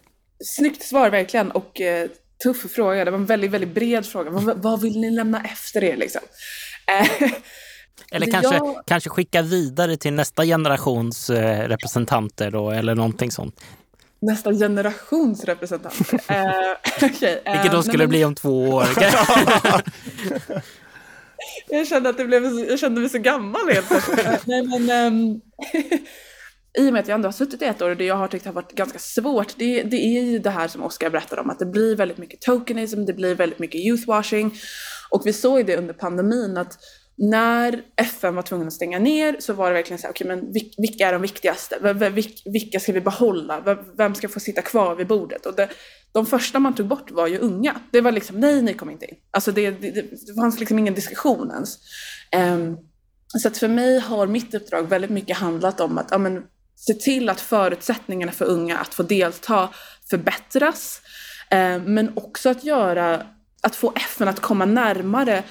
Snyggt 0.45 0.83
svar 0.83 1.11
verkligen 1.11 1.51
och 1.51 1.81
eh, 1.81 2.09
tuff 2.43 2.73
fråga. 2.73 3.05
Det 3.05 3.11
var 3.11 3.19
en 3.19 3.27
väldigt, 3.27 3.51
väldigt 3.51 3.75
bred 3.75 4.07
fråga. 4.07 4.31
Vad, 4.31 4.63
vad 4.63 4.81
vill 4.81 5.01
ni 5.01 5.11
lämna 5.11 5.45
efter 5.45 5.85
er 5.85 5.97
liksom? 5.97 6.21
Eh, 6.87 7.31
eller 8.13 8.31
kanske, 8.31 8.55
jag... 8.55 8.83
kanske 8.87 9.11
skicka 9.11 9.43
vidare 9.43 9.97
till 9.97 10.13
nästa 10.13 10.45
generations 10.45 11.31
eh, 11.31 11.69
representanter 11.69 12.51
då, 12.51 12.71
eller 12.71 12.95
någonting 12.95 13.31
sånt 13.31 13.61
nästa 14.21 14.53
generations 14.53 15.45
representanter. 15.45 16.15
uh, 16.15 17.11
okay, 17.11 17.37
uh, 17.37 17.53
Vilket 17.53 17.73
då 17.73 17.83
skulle 17.83 17.99
men... 17.99 18.09
bli 18.09 18.25
om 18.25 18.35
två 18.35 18.69
år. 18.69 18.87
jag 21.69 21.87
kände 21.87 22.09
att 22.09 22.17
det 22.17 22.25
blev, 22.25 22.45
jag 22.45 22.79
kände 22.79 23.01
mig 23.01 23.11
så 23.11 23.19
gammal 23.19 23.69
helt 23.73 23.89
plötsligt. 23.89 24.27
Nej, 24.47 24.63
men, 24.63 25.13
um, 25.15 25.41
I 26.79 26.89
och 26.89 26.93
med 26.93 27.01
att 27.01 27.09
jag 27.09 27.15
ändå 27.15 27.29
har 27.29 27.33
suttit 27.33 27.63
i 27.63 27.65
ett 27.65 27.83
år 27.83 27.91
och 27.91 27.97
det 27.97 28.05
jag 28.05 28.17
har 28.17 28.29
tyckt 28.29 28.47
har 28.47 28.53
varit 28.53 28.73
ganska 28.73 28.99
svårt, 28.99 29.55
det, 29.57 29.83
det 29.83 29.97
är 29.97 30.23
ju 30.23 30.39
det 30.39 30.51
här 30.51 30.69
som 30.69 30.83
Oskar 30.83 31.11
berättade 31.11 31.41
om, 31.41 31.51
att 31.51 31.59
det 31.59 31.67
blir 31.67 31.97
väldigt 31.97 32.19
mycket 32.19 32.41
tokenism, 32.41 33.05
det 33.05 33.13
blir 33.13 33.35
väldigt 33.35 33.59
mycket 33.59 33.81
youthwashing. 33.81 34.55
Och 35.11 35.23
vi 35.27 35.33
såg 35.33 35.67
det 35.67 35.77
under 35.77 35.95
pandemin 35.95 36.57
att 36.57 36.79
när 37.21 37.83
FN 37.97 38.35
var 38.35 38.43
tvungen 38.43 38.67
att 38.67 38.73
stänga 38.73 38.99
ner 38.99 39.37
så 39.39 39.53
var 39.53 39.69
det 39.69 39.75
verkligen 39.75 39.99
så 39.99 40.07
här, 40.07 40.13
okej 40.13 40.27
okay, 40.27 40.37
men 40.37 40.53
vilka 40.79 41.09
är 41.09 41.13
de 41.13 41.23
viktigaste? 41.23 41.79
Vilka 42.45 42.81
ska 42.81 42.93
vi 42.93 43.01
behålla? 43.01 43.79
Vem 43.97 44.15
ska 44.15 44.29
få 44.29 44.41
sitta 44.41 44.63
kvar 44.63 44.95
vid 44.95 45.07
bordet? 45.07 45.47
Och 45.47 45.55
det, 45.55 45.69
de 46.13 46.27
första 46.27 46.59
man 46.59 46.75
tog 46.75 46.87
bort 46.87 47.11
var 47.11 47.27
ju 47.27 47.39
unga. 47.39 47.81
Det 47.91 48.01
var 48.01 48.13
liksom, 48.13 48.41
nej, 48.41 48.63
ni 48.63 48.75
kommer 48.75 48.93
inte 48.93 49.07
in. 49.07 49.17
Alltså 49.31 49.53
det, 49.53 49.71
det, 49.71 49.91
det 50.27 50.35
fanns 50.41 50.61
liksom 50.61 50.79
ingen 50.79 50.95
diskussion 50.95 51.51
ens. 51.51 51.79
Um, 52.37 52.79
så 53.27 53.49
att 53.49 53.59
för 53.59 53.69
mig 53.69 53.99
har 53.99 54.27
mitt 54.27 54.55
uppdrag 54.55 54.83
väldigt 54.83 55.11
mycket 55.11 55.37
handlat 55.37 55.81
om 55.81 55.99
att 55.99 56.09
ja, 56.11 56.19
men, 56.19 56.43
se 56.77 56.95
till 56.95 57.29
att 57.29 57.41
förutsättningarna 57.41 58.33
för 58.33 58.45
unga 58.45 58.79
att 58.79 58.95
få 58.95 59.03
delta 59.03 59.69
förbättras. 60.11 61.01
Um, 61.51 61.95
men 61.95 62.13
också 62.17 62.49
att 62.49 62.65
göra, 62.65 63.27
att 63.63 63.77
få 63.77 63.93
FN 63.97 64.29
att 64.29 64.41
komma 64.41 64.65
närmare 64.65 65.43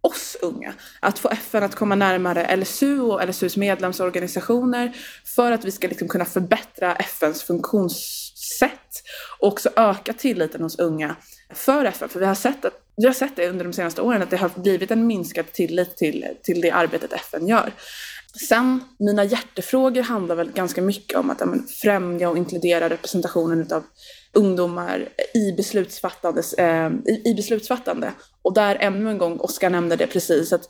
oss 0.00 0.36
unga. 0.42 0.74
Att 1.00 1.18
få 1.18 1.28
FN 1.28 1.62
att 1.62 1.74
komma 1.74 1.94
närmare 1.94 2.56
LSU 2.56 3.00
och 3.00 3.28
LSUs 3.28 3.56
medlemsorganisationer 3.56 4.96
för 5.24 5.52
att 5.52 5.64
vi 5.64 5.70
ska 5.70 5.88
liksom 5.88 6.08
kunna 6.08 6.24
förbättra 6.24 6.96
FNs 6.96 7.42
funktionssätt 7.42 9.02
och 9.38 9.48
också 9.48 9.70
öka 9.76 10.12
tilliten 10.12 10.62
hos 10.62 10.78
unga 10.78 11.16
för 11.54 11.84
FN. 11.84 12.08
För 12.08 12.20
vi 12.20 12.26
har 12.26 12.34
sett, 12.34 12.64
att, 12.64 12.74
vi 12.96 13.06
har 13.06 13.12
sett 13.12 13.36
det 13.36 13.48
under 13.48 13.64
de 13.64 13.72
senaste 13.72 14.02
åren 14.02 14.22
att 14.22 14.30
det 14.30 14.36
har 14.36 14.50
blivit 14.56 14.90
en 14.90 15.06
minskad 15.06 15.52
tillit 15.52 15.96
till, 15.96 16.26
till 16.42 16.60
det 16.60 16.70
arbetet 16.70 17.12
FN 17.12 17.46
gör. 17.46 17.72
Sen, 18.48 18.84
mina 18.98 19.24
hjärtefrågor 19.24 20.02
handlar 20.02 20.34
väl 20.34 20.52
ganska 20.52 20.82
mycket 20.82 21.18
om 21.18 21.30
att 21.30 21.40
men, 21.40 21.66
främja 21.66 22.30
och 22.30 22.36
inkludera 22.36 22.90
representationen 22.90 23.60
utav 23.60 23.84
ungdomar 24.32 25.08
i, 25.34 25.52
beslutsfattandes, 25.52 26.52
eh, 26.52 26.90
i, 27.06 27.30
i 27.30 27.34
beslutsfattande. 27.34 28.12
Och 28.42 28.54
där 28.54 28.76
ännu 28.80 29.10
en 29.10 29.18
gång, 29.18 29.40
Oskar 29.40 29.70
nämnde 29.70 29.96
det 29.96 30.06
precis, 30.06 30.52
att 30.52 30.68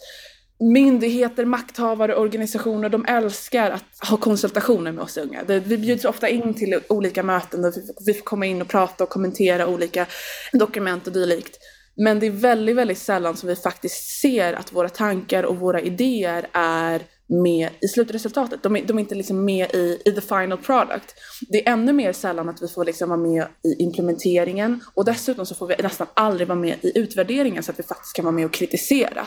myndigheter, 0.60 1.44
makthavare, 1.44 2.16
organisationer, 2.16 2.88
de 2.88 3.04
älskar 3.04 3.70
att 3.70 4.08
ha 4.08 4.16
konsultationer 4.16 4.92
med 4.92 5.04
oss 5.04 5.16
unga. 5.16 5.44
vi 5.44 5.78
bjuds 5.78 6.04
ofta 6.04 6.28
in 6.28 6.54
till 6.54 6.80
olika 6.88 7.22
möten 7.22 7.62
där 7.62 7.72
vi 8.06 8.14
får 8.14 8.24
komma 8.24 8.46
in 8.46 8.62
och 8.62 8.68
prata 8.68 9.04
och 9.04 9.10
kommentera 9.10 9.66
olika 9.66 10.06
dokument 10.52 11.06
och 11.06 11.12
dylikt. 11.12 11.58
Men 11.96 12.20
det 12.20 12.26
är 12.26 12.30
väldigt, 12.30 12.76
väldigt 12.76 12.98
sällan 12.98 13.36
som 13.36 13.48
vi 13.48 13.56
faktiskt 13.56 14.20
ser 14.20 14.52
att 14.52 14.72
våra 14.72 14.88
tankar 14.88 15.42
och 15.42 15.56
våra 15.56 15.80
idéer 15.80 16.46
är 16.52 17.02
med 17.30 17.70
i 17.80 17.88
slutresultatet. 17.88 18.62
De 18.62 18.76
är, 18.76 18.82
de 18.84 18.98
är 18.98 19.00
inte 19.00 19.14
liksom 19.14 19.44
med 19.44 19.74
i, 19.74 20.02
i 20.04 20.12
the 20.12 20.20
final 20.20 20.58
product. 20.58 21.14
Det 21.48 21.66
är 21.66 21.72
ännu 21.72 21.92
mer 21.92 22.12
sällan 22.12 22.48
att 22.48 22.62
vi 22.62 22.68
får 22.68 22.84
liksom 22.84 23.08
vara 23.08 23.20
med 23.20 23.46
i 23.62 23.82
implementeringen 23.82 24.80
och 24.94 25.04
dessutom 25.04 25.46
så 25.46 25.54
får 25.54 25.66
vi 25.66 25.74
nästan 25.82 26.06
aldrig 26.14 26.48
vara 26.48 26.58
med 26.58 26.76
i 26.82 26.98
utvärderingen 26.98 27.62
så 27.62 27.70
att 27.70 27.78
vi 27.78 27.82
faktiskt 27.82 28.16
kan 28.16 28.24
vara 28.24 28.34
med 28.34 28.44
och 28.44 28.52
kritisera. 28.52 29.26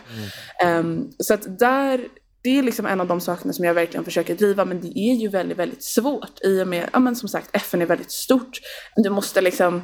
Mm. 0.59 0.85
Um, 0.85 1.11
så 1.19 1.33
att 1.33 1.59
där, 1.59 2.07
det 2.41 2.59
är 2.59 2.63
liksom 2.63 2.85
en 2.85 3.01
av 3.01 3.07
de 3.07 3.21
sakerna 3.21 3.53
som 3.53 3.65
jag 3.65 3.73
verkligen 3.73 4.05
försöker 4.05 4.35
driva 4.35 4.65
men 4.65 4.81
det 4.81 4.99
är 4.99 5.13
ju 5.13 5.27
väldigt, 5.27 5.57
väldigt 5.57 5.83
svårt 5.83 6.39
i 6.43 6.61
och 6.61 6.67
med, 6.67 6.89
ja 6.93 6.99
men 6.99 7.15
som 7.15 7.29
sagt 7.29 7.49
FN 7.53 7.81
är 7.81 7.85
väldigt 7.85 8.11
stort. 8.11 8.59
Du 8.95 9.09
måste 9.09 9.41
liksom 9.41 9.81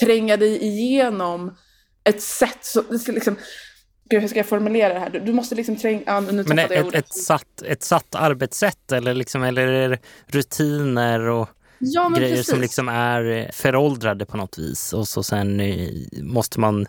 tränga 0.00 0.36
dig 0.36 0.64
igenom 0.64 1.56
ett 2.04 2.22
sätt, 2.22 2.58
så, 2.60 2.82
liksom, 3.06 3.36
Gud, 4.10 4.20
hur 4.20 4.28
ska 4.28 4.38
jag 4.38 4.46
formulera 4.46 4.94
det 4.94 5.00
här? 5.00 5.10
Du, 5.10 5.20
du 5.20 5.32
måste 5.32 5.54
liksom 5.54 5.76
tränga... 5.76 6.02
Ja, 6.06 6.20
nu 6.20 6.44
Men 6.46 6.58
ett, 6.58 6.70
ett, 6.70 6.94
ett, 6.94 7.14
satt, 7.14 7.62
ett 7.62 7.82
satt 7.82 8.14
arbetssätt 8.14 8.92
eller, 8.92 9.14
liksom, 9.14 9.42
eller 9.42 9.98
rutiner 10.26 11.20
och 11.20 11.48
ja, 11.78 12.08
grejer 12.16 12.36
precis. 12.36 12.50
som 12.50 12.60
liksom 12.60 12.88
är 12.88 13.50
föråldrade 13.52 14.26
på 14.26 14.36
något 14.36 14.58
vis 14.58 14.92
och 14.92 15.08
så 15.08 15.22
sen 15.22 15.60
eh, 15.60 15.88
måste 16.22 16.60
man 16.60 16.86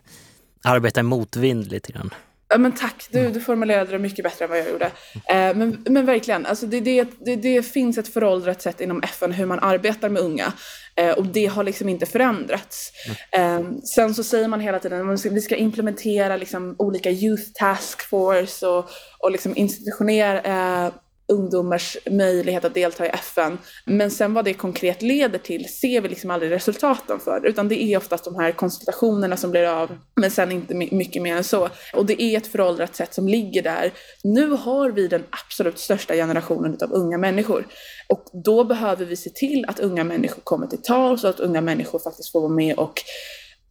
arbeta 0.64 1.00
i 1.00 1.04
motvind 1.04 1.72
lite 1.72 1.92
grann. 1.92 2.14
Ja, 2.48 2.58
men 2.58 2.72
tack, 2.72 3.08
du, 3.12 3.30
du 3.30 3.42
formulerade 3.42 3.92
det 3.92 4.00
mycket 4.00 4.24
bättre 4.24 4.46
än 4.46 4.52
vad 4.52 4.60
jag 4.60 4.70
gjorde. 4.70 4.86
Eh, 5.14 5.56
men, 5.56 5.84
men 5.90 6.06
verkligen, 6.06 6.46
alltså 6.46 6.66
det, 6.66 6.80
det, 6.80 7.08
det, 7.26 7.36
det, 7.36 7.64
finns 7.64 7.98
ett 7.98 8.14
föråldrat 8.14 8.62
sätt 8.62 8.82
inom 8.82 9.04
FN 9.04 9.32
hur 9.32 9.46
man 9.46 9.60
arbetar 9.60 10.10
med 10.10 10.22
unga. 10.22 10.54
Eh, 10.98 11.12
och 11.12 11.26
det 11.26 11.46
har 11.46 11.64
liksom 11.64 11.90
inte 11.90 12.06
förändrats. 12.06 12.92
Mm. 13.32 13.82
Sen 13.82 14.14
så 14.14 14.24
säger 14.24 14.48
man 14.48 14.60
hela 14.60 14.80
tiden 14.80 15.10
att 15.10 15.26
vi 15.26 15.42
ska 15.42 15.56
implementera 15.56 16.38
liksom 16.38 16.76
olika 16.80 17.12
youth 17.12 17.44
task 17.54 18.10
force 18.10 18.68
och, 18.68 18.90
och 19.20 19.32
liksom 19.32 19.58
institutionera, 19.58 20.42
eh, 20.42 20.94
ungdomars 21.28 21.98
möjlighet 22.12 22.66
att 22.66 22.74
delta 22.74 23.06
i 23.06 23.10
FN. 23.10 23.58
Men 23.86 24.12
sen 24.12 24.34
vad 24.34 24.46
det 24.46 24.54
konkret 24.54 25.02
leder 25.02 25.40
till 25.40 25.74
ser 25.74 26.02
vi 26.02 26.10
liksom 26.10 26.32
aldrig 26.32 26.52
resultaten 26.52 27.20
för. 27.20 27.46
Utan 27.46 27.68
det 27.68 27.84
är 27.84 27.98
oftast 27.98 28.26
de 28.26 28.36
här 28.36 28.52
konsultationerna 28.52 29.38
som 29.38 29.52
blir 29.52 29.66
av, 29.66 29.98
men 30.16 30.32
sen 30.32 30.52
inte 30.52 30.74
mycket 30.76 31.22
mer 31.22 31.36
än 31.36 31.44
så. 31.44 31.70
Och 31.94 32.06
det 32.06 32.22
är 32.22 32.38
ett 32.38 32.48
föråldrat 32.48 32.96
sätt 32.96 33.14
som 33.14 33.28
ligger 33.28 33.62
där. 33.62 33.94
Nu 34.24 34.50
har 34.50 34.92
vi 34.92 35.08
den 35.08 35.24
absolut 35.30 35.80
största 35.80 36.14
generationen 36.14 36.78
av 36.82 36.94
unga 36.94 37.18
människor. 37.18 37.68
Och 38.08 38.26
då 38.46 38.64
behöver 38.64 39.06
vi 39.06 39.16
se 39.16 39.30
till 39.30 39.66
att 39.68 39.80
unga 39.80 40.04
människor 40.04 40.42
kommer 40.44 40.68
till 40.68 40.82
tal 40.82 41.20
så 41.20 41.28
att 41.28 41.40
unga 41.40 41.62
människor 41.62 42.00
faktiskt 42.00 42.32
får 42.32 42.42
vara 42.42 42.54
med 42.54 42.78
och 42.78 43.02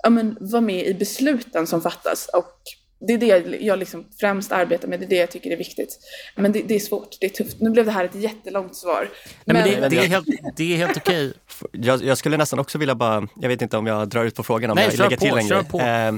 ja, 0.02 0.10
men, 0.10 0.36
vara 0.40 0.60
med 0.60 0.86
i 0.86 0.94
besluten 0.94 1.66
som 1.66 1.82
fattas. 1.82 2.28
Och 2.32 2.54
det 3.00 3.12
är 3.12 3.18
det 3.18 3.56
jag 3.60 3.78
liksom 3.78 4.06
främst 4.20 4.52
arbetar 4.52 4.88
med, 4.88 5.00
det 5.00 5.06
är 5.06 5.08
det 5.08 5.16
jag 5.16 5.30
tycker 5.30 5.50
är 5.50 5.56
viktigt. 5.56 5.98
Men 6.36 6.52
det, 6.52 6.62
det 6.62 6.74
är 6.74 6.80
svårt, 6.80 7.16
det 7.20 7.26
är 7.26 7.30
tufft. 7.30 7.60
Nu 7.60 7.70
blev 7.70 7.84
det 7.84 7.90
här 7.90 8.04
ett 8.04 8.14
jättelångt 8.14 8.76
svar. 8.76 9.08
Men, 9.44 9.56
Nej, 9.56 9.80
men 9.80 9.82
det, 9.82 9.88
det, 9.88 10.04
är 10.04 10.08
helt, 10.08 10.26
det 10.56 10.72
är 10.72 10.76
helt 10.76 10.96
okej. 10.96 11.32
Jag, 11.72 12.04
jag, 12.04 12.18
skulle 12.18 12.36
nästan 12.36 12.58
också 12.58 12.78
vilja 12.78 12.94
bara, 12.94 13.28
jag 13.40 13.48
vet 13.48 13.62
inte 13.62 13.76
om 13.76 13.86
jag 13.86 14.08
drar 14.08 14.24
ut 14.24 14.34
på 14.34 14.42
frågan 14.42 14.70
om 14.70 14.74
Nej, 14.74 14.88
jag 14.90 14.98
lägger 14.98 15.16
på, 15.16 15.24
till 15.24 15.34
längre. 15.34 15.64
På. 15.64 15.80
Eh, 15.80 16.12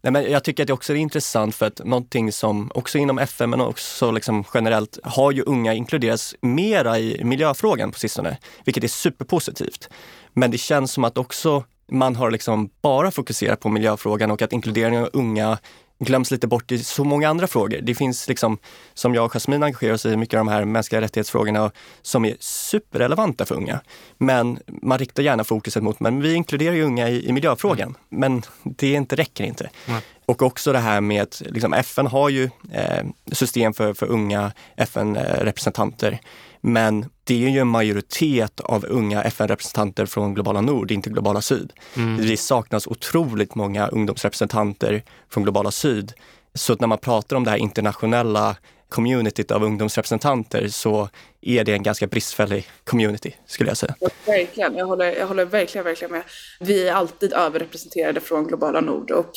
Nej, 0.00 0.12
men 0.12 0.30
jag 0.32 0.44
tycker 0.44 0.62
att 0.62 0.66
det 0.66 0.72
också 0.72 0.92
är 0.92 0.96
intressant 0.96 1.54
för 1.54 1.66
att 1.66 1.84
någonting 1.84 2.32
som 2.32 2.70
också 2.74 2.98
inom 2.98 3.18
FN 3.18 3.50
men 3.50 3.60
också 3.60 4.10
liksom 4.10 4.44
generellt 4.54 4.98
har 5.02 5.32
ju 5.32 5.42
unga 5.42 5.74
inkluderats 5.74 6.34
mera 6.40 6.98
i 6.98 7.24
miljöfrågan 7.24 7.92
på 7.92 7.98
sistone, 7.98 8.36
vilket 8.64 8.84
är 8.84 8.88
superpositivt. 8.88 9.88
Men 10.32 10.50
det 10.50 10.58
känns 10.58 10.92
som 10.92 11.04
att 11.04 11.18
också 11.18 11.64
man 11.90 12.16
har 12.16 12.30
liksom 12.30 12.70
bara 12.82 13.10
fokuserat 13.10 13.60
på 13.60 13.68
miljöfrågan 13.68 14.30
och 14.30 14.42
att 14.42 14.52
inkluderingen 14.52 15.02
av 15.02 15.10
unga 15.12 15.58
glöms 15.98 16.30
lite 16.30 16.46
bort 16.46 16.72
i 16.72 16.78
så 16.78 17.04
många 17.04 17.28
andra 17.28 17.46
frågor. 17.46 17.80
Det 17.82 17.94
finns 17.94 18.28
liksom, 18.28 18.58
som 18.94 19.14
jag 19.14 19.24
och 19.24 19.32
Jasmine 19.32 19.66
engagerar 19.66 19.94
oss 19.94 20.06
i, 20.06 20.16
mycket 20.16 20.38
av 20.38 20.46
de 20.46 20.52
här 20.52 20.64
mänskliga 20.64 21.00
rättighetsfrågorna 21.00 21.70
som 22.02 22.24
är 22.24 22.36
superrelevanta 22.40 23.46
för 23.46 23.54
unga. 23.54 23.80
Men 24.18 24.58
man 24.66 24.98
riktar 24.98 25.22
gärna 25.22 25.44
fokuset 25.44 25.82
mot, 25.82 26.00
men 26.00 26.22
vi 26.22 26.34
inkluderar 26.34 26.74
ju 26.74 26.82
unga 26.82 27.08
i, 27.08 27.28
i 27.28 27.32
miljöfrågan. 27.32 27.88
Mm. 27.88 27.98
Men 28.08 28.42
det 28.62 28.92
inte, 28.92 29.16
räcker 29.16 29.44
inte. 29.44 29.70
Mm. 29.86 30.00
Och 30.28 30.42
också 30.42 30.72
det 30.72 30.78
här 30.78 31.00
med 31.00 31.22
att 31.22 31.42
liksom, 31.46 31.72
FN 31.72 32.06
har 32.06 32.28
ju 32.28 32.50
eh, 32.72 33.04
system 33.32 33.74
för, 33.74 33.94
för 33.94 34.06
unga 34.06 34.52
FN-representanter. 34.76 36.18
Men 36.60 37.06
det 37.24 37.44
är 37.44 37.48
ju 37.48 37.58
en 37.58 37.68
majoritet 37.68 38.60
av 38.60 38.84
unga 38.88 39.22
FN-representanter 39.22 40.06
från 40.06 40.34
globala 40.34 40.60
nord, 40.60 40.90
inte 40.90 41.10
globala 41.10 41.40
syd. 41.40 41.72
Mm. 41.96 42.26
Det 42.26 42.36
saknas 42.36 42.86
otroligt 42.86 43.54
många 43.54 43.86
ungdomsrepresentanter 43.86 45.02
från 45.30 45.42
globala 45.42 45.70
syd. 45.70 46.12
Så 46.54 46.76
när 46.80 46.86
man 46.86 46.98
pratar 46.98 47.36
om 47.36 47.44
det 47.44 47.50
här 47.50 47.58
internationella 47.58 48.56
communityt 48.88 49.50
av 49.50 49.64
ungdomsrepresentanter 49.64 50.68
så 50.68 51.08
är 51.40 51.64
det 51.64 51.72
en 51.72 51.82
ganska 51.82 52.06
bristfällig 52.06 52.66
community 52.84 53.34
skulle 53.46 53.70
jag 53.70 53.76
säga. 53.76 53.94
Verkligen, 54.26 54.76
jag 54.76 54.86
håller, 54.86 55.16
jag 55.16 55.26
håller 55.26 55.44
verkligen, 55.44 55.84
verkligen 55.84 56.12
med. 56.12 56.22
Vi 56.60 56.88
är 56.88 56.92
alltid 56.92 57.32
överrepresenterade 57.32 58.20
från 58.20 58.46
globala 58.46 58.80
nord 58.80 59.10
och 59.10 59.30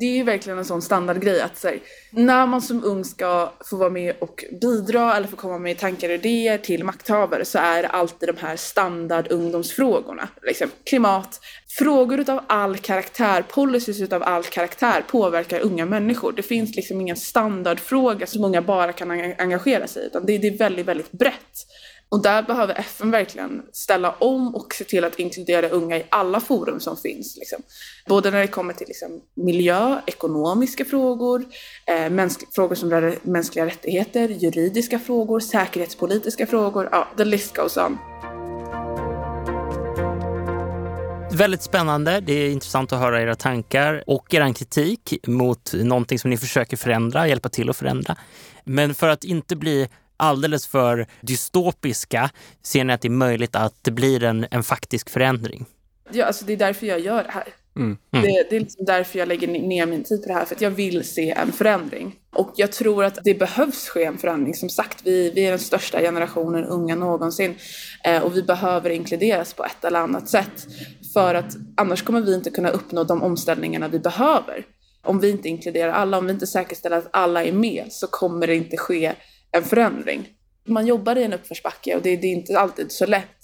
det 0.00 0.20
är 0.20 0.24
verkligen 0.24 0.58
en 0.58 0.64
sån 0.64 0.82
standardgrej 0.82 1.40
att 1.40 1.64
här, 1.64 1.78
när 2.10 2.46
man 2.46 2.62
som 2.62 2.84
ung 2.84 3.04
ska 3.04 3.52
få 3.64 3.76
vara 3.76 3.90
med 3.90 4.14
och 4.18 4.44
bidra 4.60 5.16
eller 5.16 5.28
få 5.28 5.36
komma 5.36 5.58
med 5.58 5.78
tankar 5.78 6.08
och 6.08 6.14
idéer 6.14 6.58
till 6.58 6.84
makthavare 6.84 7.44
så 7.44 7.58
är 7.58 7.82
det 7.82 7.88
alltid 7.88 8.28
de 8.28 8.36
här 8.36 8.56
standard 8.56 9.26
ungdomsfrågorna. 9.30 10.28
Liksom 10.42 10.70
klimat, 10.84 11.40
frågor 11.78 12.20
utav 12.20 12.40
all 12.46 12.78
karaktär, 12.78 13.42
policies 13.42 14.00
utav 14.00 14.22
all 14.22 14.42
karaktär 14.42 15.04
påverkar 15.08 15.60
unga 15.60 15.86
människor. 15.86 16.32
Det 16.32 16.42
finns 16.42 16.76
liksom 16.76 17.00
ingen 17.00 17.16
standardfråga 17.16 18.26
som 18.26 18.44
unga 18.44 18.62
bara 18.62 18.92
kan 18.92 19.10
engagera 19.10 19.86
sig 19.86 20.02
i 20.02 20.06
utan 20.06 20.26
det, 20.26 20.38
det 20.38 20.48
är 20.48 20.58
väldigt, 20.58 20.86
väldigt 20.86 21.12
brett. 21.12 21.51
Och 22.12 22.22
där 22.22 22.42
behöver 22.42 22.74
FN 22.74 23.10
verkligen 23.10 23.62
ställa 23.72 24.12
om 24.12 24.54
och 24.54 24.74
se 24.74 24.84
till 24.84 25.04
att 25.04 25.18
inkludera 25.18 25.68
unga 25.68 25.96
i 25.96 26.06
alla 26.08 26.40
forum 26.40 26.80
som 26.80 26.96
finns. 26.96 27.36
Liksom. 27.36 27.62
Både 28.06 28.30
när 28.30 28.40
det 28.40 28.46
kommer 28.46 28.74
till 28.74 28.86
liksom, 28.88 29.20
miljö, 29.34 30.00
ekonomiska 30.06 30.84
frågor, 30.84 31.44
eh, 31.86 32.28
frågor 32.54 32.74
som 32.74 32.90
rör 32.90 33.18
mänskliga 33.22 33.66
rättigheter, 33.66 34.28
juridiska 34.28 34.98
frågor, 34.98 35.40
säkerhetspolitiska 35.40 36.46
frågor. 36.46 36.88
Ja, 36.92 37.08
the 37.16 37.24
list 37.24 37.56
goes 37.56 37.76
on. 37.76 37.98
Väldigt 41.32 41.62
spännande. 41.62 42.20
Det 42.20 42.32
är 42.32 42.50
intressant 42.50 42.92
att 42.92 42.98
höra 42.98 43.22
era 43.22 43.34
tankar 43.34 44.04
och 44.06 44.34
er 44.34 44.52
kritik 44.52 45.14
mot 45.26 45.72
någonting 45.74 46.18
som 46.18 46.30
ni 46.30 46.36
försöker 46.36 46.76
förändra, 46.76 47.28
hjälpa 47.28 47.48
till 47.48 47.70
att 47.70 47.76
förändra. 47.76 48.16
Men 48.64 48.94
för 48.94 49.08
att 49.08 49.24
inte 49.24 49.56
bli 49.56 49.88
alldeles 50.22 50.66
för 50.66 51.06
dystopiska 51.20 52.30
ser 52.62 52.84
ni 52.84 52.92
att 52.92 53.00
det 53.00 53.08
är 53.08 53.10
möjligt 53.10 53.56
att 53.56 53.74
det 53.82 53.90
blir 53.90 54.24
en, 54.24 54.46
en 54.50 54.62
faktisk 54.62 55.10
förändring? 55.10 55.66
Ja, 56.10 56.24
alltså 56.24 56.44
det 56.44 56.52
är 56.52 56.56
därför 56.56 56.86
jag 56.86 57.00
gör 57.00 57.24
det 57.24 57.30
här. 57.30 57.44
Mm. 57.76 57.96
Mm. 58.12 58.26
Det, 58.26 58.46
det, 58.50 58.56
är 58.56 58.60
liksom 58.60 58.84
därför 58.84 59.18
jag 59.18 59.28
lägger 59.28 59.48
ner 59.48 59.86
min 59.86 60.04
tid 60.04 60.22
på 60.22 60.28
det 60.28 60.34
här, 60.34 60.44
för 60.44 60.54
att 60.54 60.60
jag 60.60 60.70
vill 60.70 61.04
se 61.04 61.30
en 61.30 61.52
förändring. 61.52 62.14
Och 62.34 62.52
jag 62.56 62.72
tror 62.72 63.04
att 63.04 63.18
det 63.24 63.34
behövs 63.34 63.88
ske 63.88 64.04
en 64.04 64.18
förändring. 64.18 64.54
Som 64.54 64.68
sagt, 64.68 65.00
vi, 65.04 65.30
vi 65.30 65.46
är 65.46 65.50
den 65.50 65.58
största 65.58 66.00
generationen 66.00 66.64
unga 66.64 66.94
någonsin 66.94 67.54
eh, 68.04 68.22
och 68.22 68.36
vi 68.36 68.42
behöver 68.42 68.90
inkluderas 68.90 69.54
på 69.54 69.64
ett 69.64 69.84
eller 69.84 70.00
annat 70.00 70.28
sätt. 70.28 70.66
För 71.12 71.34
att 71.34 71.56
annars 71.76 72.02
kommer 72.02 72.20
vi 72.20 72.34
inte 72.34 72.50
kunna 72.50 72.68
uppnå 72.68 73.04
de 73.04 73.22
omställningarna 73.22 73.88
vi 73.88 73.98
behöver. 73.98 74.66
Om 75.04 75.20
vi 75.20 75.30
inte 75.30 75.48
inkluderar 75.48 75.92
alla, 75.92 76.18
om 76.18 76.26
vi 76.26 76.32
inte 76.32 76.46
säkerställer 76.46 76.98
att 76.98 77.08
alla 77.12 77.44
är 77.44 77.52
med 77.52 77.84
så 77.90 78.06
kommer 78.06 78.46
det 78.46 78.54
inte 78.54 78.76
ske 78.76 79.12
en 79.52 79.64
förändring. 79.64 80.28
Man 80.66 80.86
jobbar 80.86 81.16
i 81.16 81.24
en 81.24 81.32
uppförsbacke 81.32 81.96
och 81.96 82.02
det, 82.02 82.16
det 82.16 82.26
är 82.26 82.32
inte 82.32 82.58
alltid 82.58 82.92
så 82.92 83.06
lätt. 83.06 83.42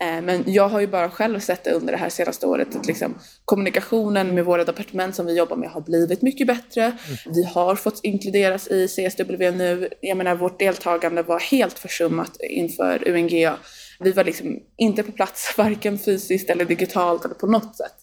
Eh, 0.00 0.22
men 0.22 0.44
jag 0.46 0.68
har 0.68 0.80
ju 0.80 0.86
bara 0.86 1.10
själv 1.10 1.40
sett 1.40 1.64
det 1.64 1.72
under 1.72 1.92
det 1.92 1.98
här 1.98 2.08
senaste 2.08 2.46
året 2.46 2.76
att 2.76 2.86
liksom, 2.86 3.18
kommunikationen 3.44 4.34
med 4.34 4.44
våra 4.44 4.64
departement 4.64 5.14
som 5.14 5.26
vi 5.26 5.36
jobbar 5.36 5.56
med 5.56 5.70
har 5.70 5.80
blivit 5.80 6.22
mycket 6.22 6.46
bättre. 6.46 6.82
Mm. 6.84 6.96
Vi 7.34 7.44
har 7.44 7.76
fått 7.76 8.00
inkluderas 8.02 8.68
i 8.68 8.88
CSW 8.88 9.50
nu. 9.50 9.88
Jag 10.00 10.16
menar 10.16 10.34
vårt 10.34 10.58
deltagande 10.58 11.22
var 11.22 11.40
helt 11.40 11.78
försummat 11.78 12.36
inför 12.40 13.08
UNGA. 13.08 13.56
Vi 14.00 14.12
var 14.12 14.24
liksom 14.24 14.58
inte 14.76 15.02
på 15.02 15.12
plats 15.12 15.54
varken 15.58 15.98
fysiskt 15.98 16.50
eller 16.50 16.64
digitalt 16.64 17.24
eller 17.24 17.34
på 17.34 17.46
något 17.46 17.76
sätt. 17.76 17.96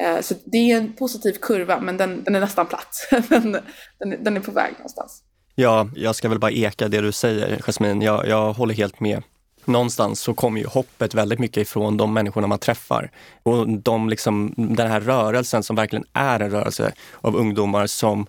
Eh, 0.00 0.20
så 0.20 0.34
det 0.44 0.72
är 0.72 0.76
en 0.76 0.92
positiv 0.92 1.32
kurva 1.32 1.80
men 1.80 1.96
den, 1.96 2.24
den 2.24 2.34
är 2.34 2.40
nästan 2.40 2.66
platt. 2.66 3.08
den, 3.28 3.52
den, 3.98 4.24
den 4.24 4.36
är 4.36 4.40
på 4.40 4.52
väg 4.52 4.72
någonstans. 4.72 5.22
Ja, 5.54 5.88
jag 5.94 6.14
ska 6.14 6.28
väl 6.28 6.38
bara 6.38 6.50
eka 6.50 6.88
det 6.88 7.00
du 7.00 7.12
säger, 7.12 7.60
Jasmine. 7.60 8.04
Jag, 8.04 8.28
jag 8.28 8.52
håller 8.52 8.74
helt 8.74 9.00
med. 9.00 9.22
Någonstans 9.64 10.20
så 10.20 10.34
kommer 10.34 10.60
ju 10.60 10.66
hoppet 10.66 11.14
väldigt 11.14 11.38
mycket 11.38 11.56
ifrån 11.56 11.96
de 11.96 12.14
människorna 12.14 12.46
man 12.46 12.58
träffar. 12.58 13.10
Och 13.42 13.68
de 13.68 14.08
liksom, 14.08 14.54
den 14.56 14.90
här 14.90 15.00
rörelsen 15.00 15.62
som 15.62 15.76
verkligen 15.76 16.04
är 16.12 16.40
en 16.40 16.50
rörelse 16.50 16.92
av 17.20 17.36
ungdomar 17.36 17.86
som 17.86 18.26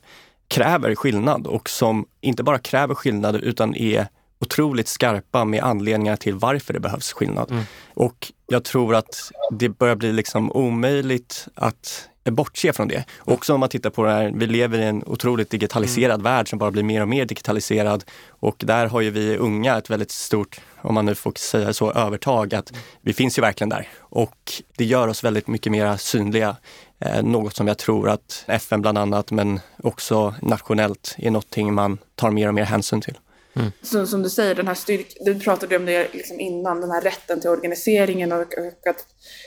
kräver 0.48 0.96
skillnad 0.96 1.48
och 1.48 1.70
som 1.70 2.06
inte 2.22 2.44
bara 2.44 2.60
kräver 2.60 2.96
skillnad 2.96 3.36
utan 3.36 3.76
är 3.76 4.08
otroligt 4.40 4.88
skarpa 4.88 5.46
med 5.46 5.64
anledningar 5.64 6.16
till 6.16 6.36
varför 6.36 6.74
det 6.74 6.80
behövs 6.80 7.14
skillnad. 7.14 7.52
Mm. 7.52 7.64
Och 7.94 8.32
jag 8.47 8.63
tror 8.63 8.95
att 8.95 9.31
det 9.51 9.69
börjar 9.69 9.95
bli 9.95 10.13
liksom 10.13 10.51
omöjligt 10.51 11.47
att 11.55 12.10
bortse 12.31 12.73
från 12.73 12.88
det. 12.88 13.05
Också 13.19 13.53
om 13.53 13.60
man 13.60 13.69
tittar 13.69 13.89
på 13.89 14.03
det 14.03 14.12
här, 14.12 14.31
vi 14.36 14.47
lever 14.47 14.79
i 14.79 14.84
en 14.84 15.03
otroligt 15.05 15.49
digitaliserad 15.49 16.19
mm. 16.19 16.23
värld 16.23 16.49
som 16.49 16.60
bara 16.60 16.71
blir 16.71 16.84
mer 16.84 17.01
och 17.01 17.08
mer 17.08 17.25
digitaliserad. 17.25 18.03
Och 18.29 18.55
där 18.58 18.86
har 18.86 19.01
ju 19.01 19.10
vi 19.10 19.38
unga 19.38 19.77
ett 19.77 19.89
väldigt 19.89 20.12
stort, 20.12 20.60
om 20.81 20.93
man 20.93 21.05
nu 21.05 21.15
får 21.15 21.34
säga 21.36 21.73
så, 21.73 21.91
övertag. 21.91 22.53
Att 22.53 22.73
vi 23.01 23.13
finns 23.13 23.38
ju 23.38 23.41
verkligen 23.41 23.69
där. 23.69 23.88
Och 23.99 24.53
det 24.77 24.86
gör 24.86 25.08
oss 25.08 25.23
väldigt 25.23 25.47
mycket 25.47 25.71
mer 25.71 25.97
synliga. 25.97 26.55
Eh, 26.99 27.23
något 27.23 27.55
som 27.55 27.67
jag 27.67 27.77
tror 27.77 28.10
att 28.10 28.43
FN 28.47 28.81
bland 28.81 28.97
annat, 28.97 29.31
men 29.31 29.60
också 29.84 30.36
nationellt, 30.41 31.15
är 31.17 31.31
någonting 31.31 31.73
man 31.73 31.97
tar 32.15 32.31
mer 32.31 32.47
och 32.47 32.53
mer 32.53 32.63
hänsyn 32.63 33.01
till. 33.01 33.17
Mm. 33.56 33.72
Så, 33.82 34.08
som 34.08 34.24
du 34.24 34.30
säger, 34.30 34.56
den 34.56 34.68
här 34.68 34.76
styrk, 34.76 35.18
du 35.20 35.39
pratade 35.39 35.78
om 35.78 35.86
det 35.86 36.13
liksom 36.13 36.39
innan, 36.39 36.82
den 36.82 36.91
här 36.91 37.02
rätten 37.02 37.41
till 37.41 37.50
organiseringen 37.50 38.32
och, 38.32 38.39
och 38.39 38.88
att 38.89 39.06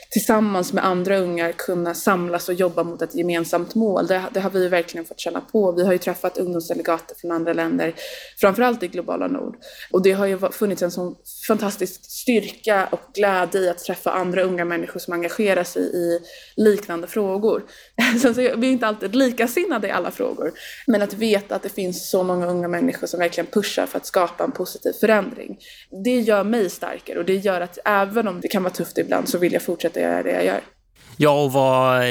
tillsammans 0.09 0.73
med 0.73 0.85
andra 0.85 1.17
ungar 1.17 1.51
kunna 1.51 1.93
samlas 1.93 2.49
och 2.49 2.55
jobba 2.55 2.83
mot 2.83 3.01
ett 3.01 3.15
gemensamt 3.15 3.75
mål. 3.75 4.07
Det, 4.07 4.23
det, 4.33 4.39
har 4.39 4.49
vi 4.49 4.67
verkligen 4.67 5.05
fått 5.05 5.19
känna 5.19 5.41
på. 5.41 5.71
Vi 5.71 5.85
har 5.85 5.91
ju 5.91 5.97
träffat 5.97 6.37
ungdomsdelegater 6.37 7.15
från 7.15 7.31
andra 7.31 7.53
länder, 7.53 7.93
framförallt 8.37 8.83
i 8.83 8.87
globala 8.87 9.27
nord. 9.27 9.57
Och 9.91 10.01
det 10.01 10.11
har 10.11 10.25
ju 10.25 10.39
funnits 10.51 10.81
en 10.81 10.91
sån 10.91 11.15
fantastisk 11.47 12.01
styrka 12.03 12.87
och 12.91 13.01
glädje 13.13 13.61
i 13.61 13.69
att 13.69 13.79
träffa 13.79 14.11
andra 14.11 14.41
unga 14.41 14.65
människor 14.65 14.99
som 14.99 15.13
engagerar 15.13 15.63
sig 15.63 15.81
i 15.81 16.19
liknande 16.55 17.07
frågor. 17.07 17.63
Så 18.21 18.33
vi 18.33 18.47
är 18.47 18.63
inte 18.63 18.87
alltid 18.87 19.15
likasinnade 19.15 19.87
i 19.87 19.91
alla 19.91 20.11
frågor, 20.11 20.51
men 20.87 21.01
att 21.01 21.13
veta 21.13 21.55
att 21.55 21.63
det 21.63 21.69
finns 21.69 22.09
så 22.09 22.23
många 22.23 22.47
unga 22.47 22.67
människor 22.67 23.07
som 23.07 23.19
verkligen 23.19 23.47
pushar 23.47 23.85
för 23.85 23.98
att 23.99 24.05
skapa 24.05 24.43
en 24.43 24.51
positiv 24.51 24.93
förändring. 24.93 25.57
Det 26.03 26.19
gör 26.19 26.43
mig 26.43 26.69
starkare 26.69 27.19
och 27.19 27.25
det 27.25 27.35
gör 27.35 27.61
att 27.61 27.77
även 27.85 28.27
om 28.27 28.41
det 28.41 28.47
kan 28.47 28.63
vara 28.63 28.73
tufft 28.73 28.97
ibland 28.97 29.29
så 29.29 29.37
vill 29.37 29.53
jag 29.53 29.61
fortsätta 29.61 29.99
göra 29.99 30.23
det 30.23 30.31
jag 30.31 30.45
gör. 30.45 30.61
Ja, 31.17 31.43
och 31.43 31.51
vad, 31.51 32.01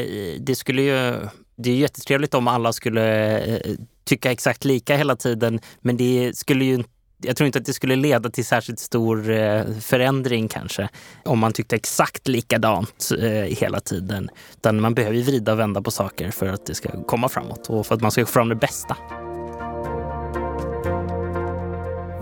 det 0.40 0.55
skulle 0.55 0.83
ju... 0.83 1.14
Det 1.57 1.70
är 1.70 1.77
jättetrevligt 1.77 2.35
om 2.35 2.48
alla 2.48 2.72
skulle 2.72 3.38
eh, 3.38 3.77
tycka 4.05 4.33
exakt 4.33 4.64
lika 4.64 4.96
hela 4.96 5.16
tiden, 5.16 5.61
men 5.81 5.96
det 5.96 6.33
skulle 6.37 6.64
ju 6.64 6.85
Jag 7.22 7.37
tror 7.37 7.46
inte 7.46 7.59
att 7.59 7.64
det 7.64 7.72
skulle 7.72 7.96
leda 7.96 8.31
till 8.31 8.44
särskilt 8.44 8.79
stor 8.79 9.31
eh, 9.31 9.62
förändring 9.81 10.48
kanske 10.48 10.88
om 11.24 11.38
man 11.38 11.53
tyckte 11.53 11.77
exakt 11.77 12.29
likadant 12.29 13.09
eh, 13.18 13.29
hela 13.31 13.81
tiden. 13.81 14.31
Utan 14.57 14.81
man 14.81 14.94
behöver 14.94 15.22
vrida 15.22 15.53
och 15.53 15.59
vända 15.59 15.83
på 15.83 15.90
saker 15.90 16.31
för 16.31 16.46
att 16.46 16.66
det 16.66 16.74
ska 16.74 17.05
komma 17.05 17.29
framåt 17.29 17.70
och 17.70 17.87
för 17.87 17.94
att 17.94 18.01
man 18.01 18.11
ska 18.11 18.27
få 18.27 18.33
fram 18.33 18.48
det 18.48 18.55
bästa. 18.55 18.96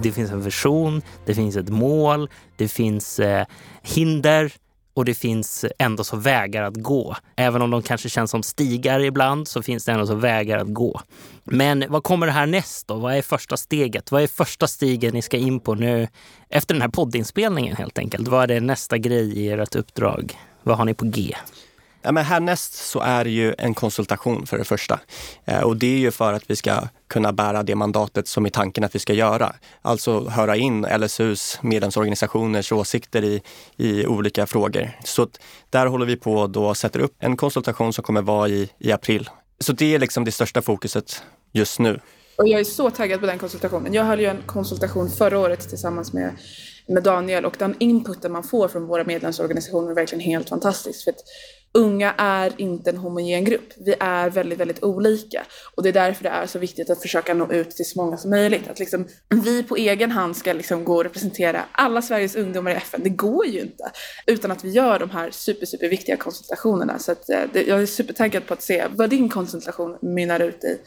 Det 0.02 0.12
finns 0.12 0.30
en 0.30 0.42
vision, 0.42 1.02
det 1.26 1.34
finns 1.34 1.56
ett 1.56 1.68
mål, 1.68 2.28
det 2.56 2.68
finns 2.68 3.18
eh, 3.18 3.46
hinder 3.82 4.52
och 4.94 5.04
det 5.04 5.14
finns 5.14 5.64
ändå 5.78 6.04
så 6.04 6.16
vägar 6.16 6.62
att 6.62 6.74
gå. 6.74 7.16
Även 7.36 7.62
om 7.62 7.70
de 7.70 7.82
kanske 7.82 8.08
känns 8.08 8.30
som 8.30 8.42
stigar 8.42 9.00
ibland 9.00 9.48
så 9.48 9.62
finns 9.62 9.84
det 9.84 9.92
ändå 9.92 10.06
så 10.06 10.14
vägar 10.14 10.58
att 10.58 10.74
gå. 10.74 11.00
Men 11.44 11.84
vad 11.88 12.02
kommer 12.02 12.26
det 12.26 12.32
här 12.32 12.46
näst 12.46 12.88
då? 12.88 12.94
Vad 12.94 13.14
är 13.14 13.22
första 13.22 13.56
steget? 13.56 14.12
Vad 14.12 14.22
är 14.22 14.26
första 14.26 14.66
stigen 14.66 15.14
ni 15.14 15.22
ska 15.22 15.36
in 15.36 15.60
på 15.60 15.74
nu 15.74 16.08
efter 16.48 16.74
den 16.74 16.82
här 16.82 16.88
poddinspelningen 16.88 17.76
helt 17.76 17.98
enkelt? 17.98 18.28
Vad 18.28 18.42
är 18.42 18.46
det 18.46 18.60
nästa 18.60 18.98
grej 18.98 19.38
i 19.38 19.48
ert 19.48 19.74
uppdrag? 19.74 20.38
Vad 20.62 20.76
har 20.76 20.84
ni 20.84 20.94
på 20.94 21.04
G? 21.04 21.36
Ja, 22.06 22.12
men 22.12 22.24
härnäst 22.24 22.74
så 22.74 23.00
är 23.00 23.24
det 23.24 23.30
ju 23.30 23.54
en 23.58 23.74
konsultation 23.74 24.46
för 24.46 24.58
det 24.58 24.64
första. 24.64 25.00
Eh, 25.44 25.60
och 25.60 25.76
det 25.76 25.86
är 25.86 25.98
ju 25.98 26.10
för 26.10 26.32
att 26.32 26.50
vi 26.50 26.56
ska 26.56 26.88
kunna 27.08 27.32
bära 27.32 27.62
det 27.62 27.74
mandatet 27.74 28.28
som 28.28 28.46
är 28.46 28.50
tanken 28.50 28.84
att 28.84 28.94
vi 28.94 28.98
ska 28.98 29.12
göra. 29.12 29.54
Alltså 29.82 30.28
höra 30.28 30.56
in 30.56 30.86
LSUs 30.98 31.58
medlemsorganisationers 31.62 32.72
åsikter 32.72 33.24
i, 33.24 33.42
i 33.76 34.06
olika 34.06 34.46
frågor. 34.46 34.90
Så 35.04 35.28
där 35.70 35.86
håller 35.86 36.06
vi 36.06 36.16
på 36.16 36.46
då 36.46 36.66
och 36.66 36.76
sätter 36.76 37.00
upp 37.00 37.14
en 37.18 37.36
konsultation 37.36 37.92
som 37.92 38.04
kommer 38.04 38.22
vara 38.22 38.48
i, 38.48 38.70
i 38.78 38.92
april. 38.92 39.30
Så 39.60 39.72
det 39.72 39.94
är 39.94 39.98
liksom 39.98 40.24
det 40.24 40.32
största 40.32 40.62
fokuset 40.62 41.22
just 41.52 41.78
nu. 41.78 42.00
Och 42.38 42.48
jag 42.48 42.60
är 42.60 42.64
så 42.64 42.90
taggad 42.90 43.20
på 43.20 43.26
den 43.26 43.38
konsultationen. 43.38 43.94
Jag 43.94 44.04
höll 44.04 44.20
ju 44.20 44.26
en 44.26 44.42
konsultation 44.46 45.10
förra 45.10 45.38
året 45.38 45.68
tillsammans 45.68 46.12
med, 46.12 46.36
med 46.88 47.02
Daniel 47.02 47.44
och 47.44 47.56
den 47.58 47.74
inputen 47.78 48.32
man 48.32 48.42
får 48.42 48.68
från 48.68 48.86
våra 48.86 49.04
medlemsorganisationer 49.04 49.90
är 49.90 49.94
verkligen 49.94 50.24
helt 50.24 50.48
fantastisk. 50.48 51.04
För 51.04 51.10
att 51.10 51.20
unga 51.76 52.14
är 52.18 52.52
inte 52.56 52.90
en 52.90 52.96
homogen 52.96 53.44
grupp. 53.44 53.72
Vi 53.76 53.94
är 54.00 54.30
väldigt, 54.30 54.58
väldigt 54.58 54.82
olika. 54.82 55.42
Och 55.74 55.82
det 55.82 55.88
är 55.88 55.92
därför 55.92 56.24
det 56.24 56.30
är 56.30 56.46
så 56.46 56.58
viktigt 56.58 56.90
att 56.90 57.02
försöka 57.02 57.34
nå 57.34 57.52
ut 57.52 57.70
till 57.70 57.88
så 57.88 58.02
många 58.02 58.16
som 58.16 58.30
möjligt. 58.30 58.68
Att 58.68 58.78
liksom, 58.78 59.08
vi 59.44 59.62
på 59.62 59.76
egen 59.76 60.10
hand 60.10 60.36
ska 60.36 60.52
liksom 60.52 60.84
gå 60.84 60.96
och 60.96 61.04
representera 61.04 61.64
alla 61.72 62.02
Sveriges 62.02 62.36
ungdomar 62.36 62.70
i 62.70 62.74
FN. 62.74 63.00
Det 63.04 63.10
går 63.10 63.46
ju 63.46 63.60
inte. 63.60 63.90
Utan 64.26 64.50
att 64.50 64.64
vi 64.64 64.70
gör 64.70 64.98
de 64.98 65.10
här 65.10 65.30
super, 65.30 65.66
super 65.66 65.88
viktiga 65.88 66.16
konsultationerna. 66.16 66.98
Så 66.98 67.12
att, 67.12 67.30
eh, 67.30 67.40
det, 67.52 67.62
jag 67.62 67.82
är 67.82 67.86
supertaggad 67.86 68.46
på 68.46 68.54
att 68.54 68.62
se 68.62 68.84
vad 68.90 69.10
din 69.10 69.28
konsultation 69.28 69.98
mynnar 70.02 70.40
ut 70.40 70.64
i. 70.64 70.78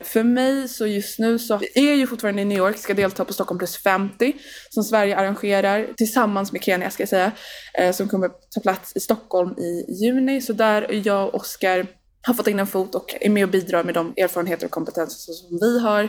För 0.00 0.22
mig 0.22 0.68
så 0.68 0.86
just 0.86 1.18
nu 1.18 1.38
så 1.38 1.54
är 1.74 1.86
jag 1.86 1.96
ju 1.96 2.06
fortfarande 2.06 2.42
i 2.42 2.44
New 2.44 2.58
York, 2.58 2.78
ska 2.78 2.94
delta 2.94 3.24
på 3.24 3.32
Stockholm 3.32 3.58
plus 3.58 3.76
50 3.76 4.36
som 4.70 4.84
Sverige 4.84 5.16
arrangerar 5.16 5.88
tillsammans 5.96 6.52
med 6.52 6.62
Kenya 6.62 6.90
ska 6.90 7.02
jag 7.02 7.08
säga. 7.08 7.32
Eh, 7.78 7.92
som 7.92 8.08
kommer 8.08 8.28
ta 8.28 8.60
plats 8.60 8.92
i 8.96 9.00
Stockholm 9.00 9.58
i 9.58 9.84
juni. 9.88 10.35
Så 10.40 10.52
där 10.52 11.06
jag 11.06 11.28
och 11.28 11.34
Oskar 11.34 11.86
har 12.22 12.34
fått 12.34 12.46
in 12.46 12.58
en 12.58 12.66
fot 12.66 12.94
och 12.94 13.14
är 13.20 13.30
med 13.30 13.44
och 13.44 13.50
bidrar 13.50 13.84
med 13.84 13.94
de 13.94 14.14
erfarenheter 14.16 14.66
och 14.66 14.70
kompetenser 14.70 15.32
som 15.32 15.58
vi 15.60 15.80
har. 15.80 16.08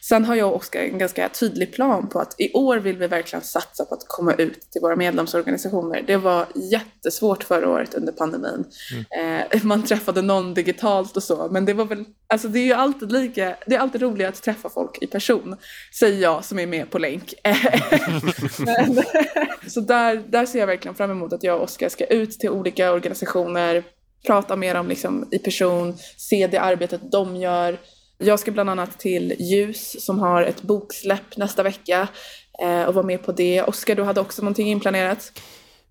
Sen 0.00 0.24
har 0.24 0.34
jag 0.34 0.48
och 0.48 0.56
Oskar 0.56 0.80
en 0.80 0.98
ganska 0.98 1.28
tydlig 1.28 1.72
plan 1.72 2.08
på 2.08 2.20
att 2.20 2.34
i 2.38 2.52
år 2.52 2.76
vill 2.76 2.96
vi 2.96 3.06
verkligen 3.06 3.44
satsa 3.44 3.84
på 3.84 3.94
att 3.94 4.08
komma 4.08 4.34
ut 4.34 4.60
till 4.70 4.80
våra 4.80 4.96
medlemsorganisationer. 4.96 6.04
Det 6.06 6.16
var 6.16 6.46
jättesvårt 6.54 7.44
förra 7.44 7.68
året 7.68 7.94
under 7.94 8.12
pandemin. 8.12 8.64
Mm. 9.12 9.46
Eh, 9.52 9.64
man 9.64 9.82
träffade 9.82 10.22
någon 10.22 10.54
digitalt 10.54 11.16
och 11.16 11.22
så, 11.22 11.48
men 11.50 11.64
det 11.64 11.72
var 11.72 11.84
väl, 11.84 12.04
alltså 12.26 12.48
det 12.48 12.58
är 12.58 12.64
ju 12.64 12.72
alltid 12.72 13.12
lika, 13.12 13.56
det 13.66 13.74
är 13.74 13.78
alltid 13.78 14.02
roligare 14.02 14.32
att 14.32 14.42
träffa 14.42 14.68
folk 14.68 15.02
i 15.02 15.06
person, 15.06 15.56
säger 15.98 16.22
jag 16.22 16.44
som 16.44 16.58
är 16.58 16.66
med 16.66 16.90
på 16.90 16.98
länk. 16.98 17.34
men, 18.58 19.02
så 19.68 19.80
där, 19.80 20.16
där 20.28 20.46
ser 20.46 20.58
jag 20.58 20.66
verkligen 20.66 20.94
fram 20.94 21.10
emot 21.10 21.32
att 21.32 21.42
jag 21.42 21.56
och 21.56 21.62
Oskar 21.62 21.88
ska 21.88 22.04
ut 22.04 22.40
till 22.40 22.50
olika 22.50 22.92
organisationer, 22.92 23.84
prata 24.26 24.56
med 24.56 24.76
dem 24.76 24.88
liksom 24.88 25.28
i 25.30 25.38
person, 25.38 25.98
se 26.16 26.46
det 26.46 26.58
arbetet 26.58 27.12
de 27.12 27.36
gör, 27.36 27.78
jag 28.18 28.40
ska 28.40 28.50
bland 28.50 28.70
annat 28.70 28.98
till 28.98 29.34
Ljus 29.38 30.04
som 30.04 30.18
har 30.18 30.42
ett 30.42 30.62
boksläpp 30.62 31.36
nästa 31.36 31.62
vecka 31.62 32.08
eh, 32.62 32.82
och 32.82 32.94
vara 32.94 33.06
med 33.06 33.22
på 33.22 33.32
det. 33.32 33.62
Oskar, 33.62 33.94
du 33.94 34.02
hade 34.02 34.20
också 34.20 34.42
någonting 34.42 34.68
inplanerat? 34.68 35.32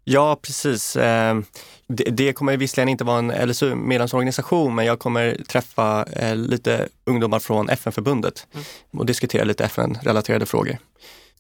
Ja, 0.04 0.40
precis. 0.42 0.96
Eh, 0.96 1.40
det 1.88 2.34
kommer 2.34 2.58
visserligen 2.58 2.90
inte 2.90 3.04
vara 3.04 3.20
en 3.20 3.50
LSU-medlemsorganisation, 3.50 4.76
men 4.76 4.86
jag 4.86 5.00
kommer 5.00 5.36
träffa 5.50 6.06
eh, 6.14 6.36
lite 6.36 6.88
ungdomar 7.06 7.40
från 7.40 7.70
FN-förbundet 7.70 8.48
mm. 8.54 8.66
och 8.98 9.06
diskutera 9.06 9.44
lite 9.44 9.66
FN-relaterade 9.66 10.46
frågor. 10.46 10.78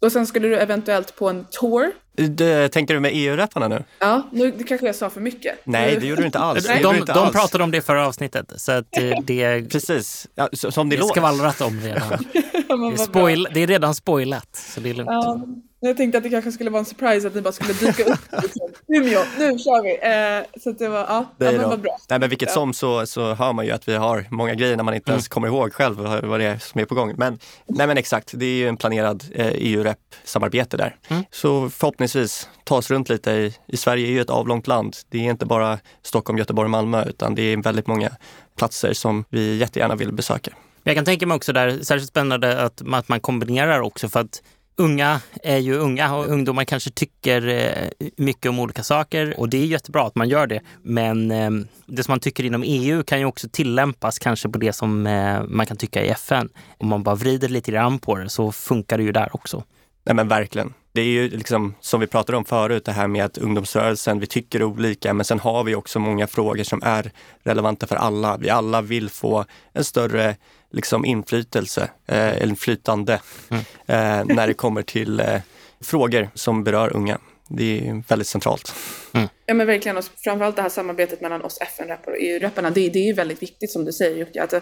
Och 0.01 0.11
sen 0.11 0.27
skulle 0.27 0.47
du 0.47 0.55
eventuellt 0.55 1.15
på 1.15 1.29
en 1.29 1.45
tour. 1.51 1.91
Det, 2.17 2.69
tänker 2.69 2.93
du 2.93 2.99
med 2.99 3.11
EU-rapparna 3.13 3.67
nu? 3.67 3.83
Ja, 3.99 4.27
nu 4.31 4.51
det 4.51 4.63
kanske 4.63 4.85
jag 4.85 4.95
sa 4.95 5.09
för 5.09 5.21
mycket. 5.21 5.55
Nej, 5.63 5.97
det 5.99 6.07
gjorde 6.07 6.21
du 6.21 6.25
inte 6.25 6.39
alls. 6.39 6.67
de, 6.67 6.95
inte 6.95 7.13
de 7.13 7.31
pratade 7.31 7.63
om 7.63 7.71
det 7.71 7.81
förra 7.81 8.07
avsnittet. 8.07 8.53
Så 8.57 8.71
att 8.71 8.97
eh, 8.97 9.11
det, 9.23 9.71
Precis, 9.71 10.27
ja, 10.35 10.49
som 10.53 10.89
det, 10.89 10.95
det 10.95 11.03
skvallrat 11.03 11.61
om 11.61 11.79
redan. 11.81 12.09
det, 12.33 12.93
är 12.93 12.97
spoil, 12.97 13.47
det 13.53 13.63
är 13.63 13.67
redan 13.67 13.95
spoilat, 13.95 14.55
så 14.55 14.79
det 14.79 14.89
är 14.89 14.93
lugnt. 14.93 15.11
Ja, 15.11 15.41
jag 15.79 15.97
tänkte 15.97 16.17
att 16.17 16.23
det 16.23 16.29
kanske 16.29 16.51
skulle 16.51 16.69
vara 16.69 16.79
en 16.79 16.85
surprise 16.85 17.27
att 17.27 17.35
ni 17.35 17.41
bara 17.41 17.53
skulle 17.53 17.73
dyka 17.73 18.03
upp. 18.03 18.19
Liksom. 18.41 18.69
Umeå, 18.87 19.19
nu 19.39 19.59
kör 19.59 19.83
vi! 19.83 19.91
Eh, 19.91 20.61
så 20.61 20.71
det 20.71 20.87
var, 20.89 20.99
ja, 20.99 21.25
det 21.37 21.45
ja 21.45 21.51
men 21.51 21.69
vad 21.69 21.81
bra. 21.81 21.97
Nej, 22.09 22.19
men 22.19 22.29
vilket 22.29 22.51
som 22.51 22.73
så, 22.73 23.05
så 23.05 23.33
hör 23.33 23.53
man 23.53 23.65
ju 23.65 23.71
att 23.71 23.87
vi 23.87 23.95
har 23.95 24.25
många 24.29 24.53
grejer 24.53 24.77
när 24.77 24.83
man 24.83 24.93
inte 24.93 25.11
mm. 25.11 25.15
ens 25.15 25.27
kommer 25.27 25.47
ihåg 25.47 25.73
själv 25.73 25.97
vad 26.23 26.39
det 26.39 26.45
är 26.45 26.57
som 26.57 26.81
är 26.81 26.85
på 26.85 26.95
gång. 26.95 27.13
Men, 27.17 27.39
nej, 27.65 27.87
men 27.87 27.97
exakt, 27.97 28.31
det 28.35 28.45
är 28.45 28.55
ju 28.55 28.67
en 28.67 28.77
planerad 28.77 29.23
eh, 29.35 29.51
EU-rep-samarbete 29.53 30.77
där. 30.77 30.95
Mm. 31.07 31.23
Så 31.31 31.69
förhoppningsvis 31.69 32.49
ta 32.63 32.75
oss 32.75 32.91
runt 32.91 33.09
lite. 33.09 33.31
I, 33.31 33.55
I 33.67 33.77
Sverige 33.77 34.07
är 34.07 34.11
ju 34.11 34.21
ett 34.21 34.29
avlångt 34.29 34.67
land. 34.67 34.95
Det 35.09 35.17
är 35.17 35.29
inte 35.29 35.45
bara 35.45 35.79
Stockholm, 36.03 36.37
Göteborg, 36.37 36.69
Malmö 36.69 37.05
utan 37.05 37.35
det 37.35 37.41
är 37.41 37.57
väldigt 37.57 37.87
många 37.87 38.11
platser 38.57 38.93
som 38.93 39.25
vi 39.29 39.57
jättegärna 39.57 39.95
vill 39.95 40.13
besöka. 40.13 40.51
Jag 40.83 40.95
kan 40.95 41.05
tänka 41.05 41.27
mig 41.27 41.35
också 41.35 41.53
där, 41.53 41.79
särskilt 41.83 42.09
spännande 42.09 42.61
att, 42.61 42.81
att 42.93 43.07
man 43.07 43.19
kombinerar 43.19 43.79
också 43.79 44.09
för 44.09 44.19
att 44.19 44.41
unga 44.77 45.21
är 45.43 45.57
ju 45.57 45.73
unga 45.73 46.15
och 46.15 46.27
ungdomar 46.27 46.63
kanske 46.63 46.89
tycker 46.89 47.47
eh, 47.47 48.07
mycket 48.17 48.49
om 48.49 48.59
olika 48.59 48.83
saker 48.83 49.39
och 49.39 49.49
det 49.49 49.57
är 49.57 49.65
jättebra 49.65 50.03
att 50.03 50.15
man 50.15 50.29
gör 50.29 50.47
det. 50.47 50.61
Men 50.81 51.31
eh, 51.31 51.51
det 51.85 52.03
som 52.03 52.11
man 52.11 52.19
tycker 52.19 52.43
inom 52.43 52.63
EU 52.65 53.03
kan 53.03 53.19
ju 53.19 53.25
också 53.25 53.49
tillämpas 53.51 54.19
kanske 54.19 54.49
på 54.49 54.57
det 54.57 54.73
som 54.73 55.07
eh, 55.07 55.43
man 55.47 55.65
kan 55.65 55.77
tycka 55.77 56.05
i 56.05 56.09
FN. 56.09 56.49
Om 56.77 56.87
man 56.87 57.03
bara 57.03 57.15
vrider 57.15 57.49
lite 57.49 57.71
grann 57.71 57.99
på 57.99 58.17
det 58.17 58.29
så 58.29 58.51
funkar 58.51 58.97
det 58.97 59.03
ju 59.03 59.11
där 59.11 59.29
också. 59.35 59.63
Nej 60.03 60.15
men 60.15 60.27
verkligen. 60.27 60.73
Det 60.97 61.01
är 61.01 61.05
ju 61.05 61.29
liksom 61.29 61.75
som 61.79 61.99
vi 61.99 62.07
pratade 62.07 62.37
om 62.37 62.45
förut, 62.45 62.85
det 62.85 62.91
här 62.91 63.07
med 63.07 63.25
att 63.25 63.37
ungdomsrörelsen, 63.37 64.19
vi 64.19 64.27
tycker 64.27 64.63
olika, 64.63 65.13
men 65.13 65.25
sen 65.25 65.39
har 65.39 65.63
vi 65.63 65.75
också 65.75 65.99
många 65.99 66.27
frågor 66.27 66.63
som 66.63 66.81
är 66.83 67.11
relevanta 67.43 67.87
för 67.87 67.95
alla. 67.95 68.37
Vi 68.37 68.49
alla 68.49 68.81
vill 68.81 69.09
få 69.09 69.45
en 69.73 69.83
större 69.83 70.35
liksom 70.71 71.05
inflytelse, 71.05 71.89
eh, 72.07 72.43
inflytande 72.43 73.19
mm. 73.49 73.63
eh, 73.85 74.35
när 74.35 74.47
det 74.47 74.53
kommer 74.53 74.81
till 74.81 75.19
eh, 75.19 75.41
frågor 75.81 76.29
som 76.33 76.63
berör 76.63 76.95
unga. 76.95 77.17
Det 77.49 77.87
är 77.87 78.03
väldigt 78.07 78.27
centralt. 78.27 78.75
Mm. 79.13 79.27
Ja 79.45 79.53
men 79.53 79.67
verkligen, 79.67 79.97
och 79.97 80.05
framförallt 80.23 80.55
det 80.55 80.61
här 80.61 80.69
samarbetet 80.69 81.21
mellan 81.21 81.41
oss 81.41 81.57
FN-rappare 81.61 82.15
och 82.15 82.21
EU-rapparna, 82.21 82.69
det, 82.69 82.89
det 82.89 83.09
är 83.09 83.13
väldigt 83.13 83.41
viktigt 83.41 83.71
som 83.71 83.85
du 83.85 83.91
säger 83.91 84.17
Jocke. 84.17 84.43
Att, 84.43 84.53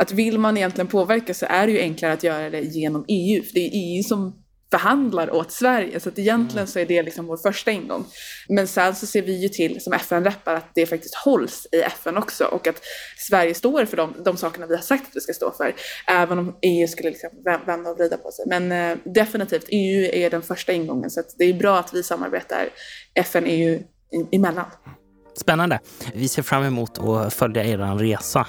att 0.00 0.12
vill 0.12 0.38
man 0.38 0.56
egentligen 0.56 0.88
påverka 0.88 1.34
så 1.34 1.46
är 1.46 1.66
det 1.66 1.72
ju 1.72 1.80
enklare 1.80 2.12
att 2.12 2.22
göra 2.22 2.50
det 2.50 2.60
genom 2.60 3.04
EU, 3.08 3.42
för 3.42 3.54
det 3.54 3.60
är 3.60 3.70
EU 3.74 4.02
som 4.02 4.42
förhandlar 4.70 5.34
åt 5.34 5.52
Sverige. 5.52 6.00
Så 6.00 6.08
att 6.08 6.18
egentligen 6.18 6.66
så 6.66 6.78
är 6.78 6.86
det 6.86 7.02
liksom 7.02 7.26
vår 7.26 7.36
första 7.36 7.70
ingång. 7.70 8.04
Men 8.48 8.68
sen 8.68 8.94
så 8.94 9.06
ser 9.06 9.22
vi 9.22 9.32
ju 9.32 9.48
till 9.48 9.80
som 9.80 9.92
FN-rappar 9.92 10.54
att 10.54 10.70
det 10.74 10.86
faktiskt 10.86 11.14
hålls 11.14 11.66
i 11.72 11.80
FN 11.80 12.16
också 12.16 12.44
och 12.44 12.66
att 12.66 12.82
Sverige 13.18 13.54
står 13.54 13.84
för 13.84 13.96
de, 13.96 14.14
de 14.24 14.36
sakerna 14.36 14.66
vi 14.66 14.74
har 14.74 14.82
sagt 14.82 15.08
att 15.08 15.16
vi 15.16 15.20
ska 15.20 15.32
stå 15.32 15.50
för. 15.50 15.74
Även 16.06 16.38
om 16.38 16.56
EU 16.62 16.88
skulle 16.88 17.10
liksom 17.10 17.30
vända 17.66 17.90
och 17.90 17.98
vrida 17.98 18.16
på 18.16 18.30
sig. 18.30 18.44
Men 18.48 18.72
eh, 18.72 18.98
definitivt, 19.04 19.66
EU 19.68 20.10
är 20.12 20.30
den 20.30 20.42
första 20.42 20.72
ingången 20.72 21.10
så 21.10 21.22
det 21.38 21.44
är 21.44 21.54
bra 21.54 21.78
att 21.78 21.94
vi 21.94 22.02
samarbetar 22.02 22.68
FN-EU 23.14 23.82
emellan. 24.32 24.66
Spännande. 25.36 25.80
Vi 26.14 26.28
ser 26.28 26.42
fram 26.42 26.62
emot 26.64 26.98
att 26.98 27.34
följa 27.34 27.64
er 27.64 27.98
resa. 27.98 28.46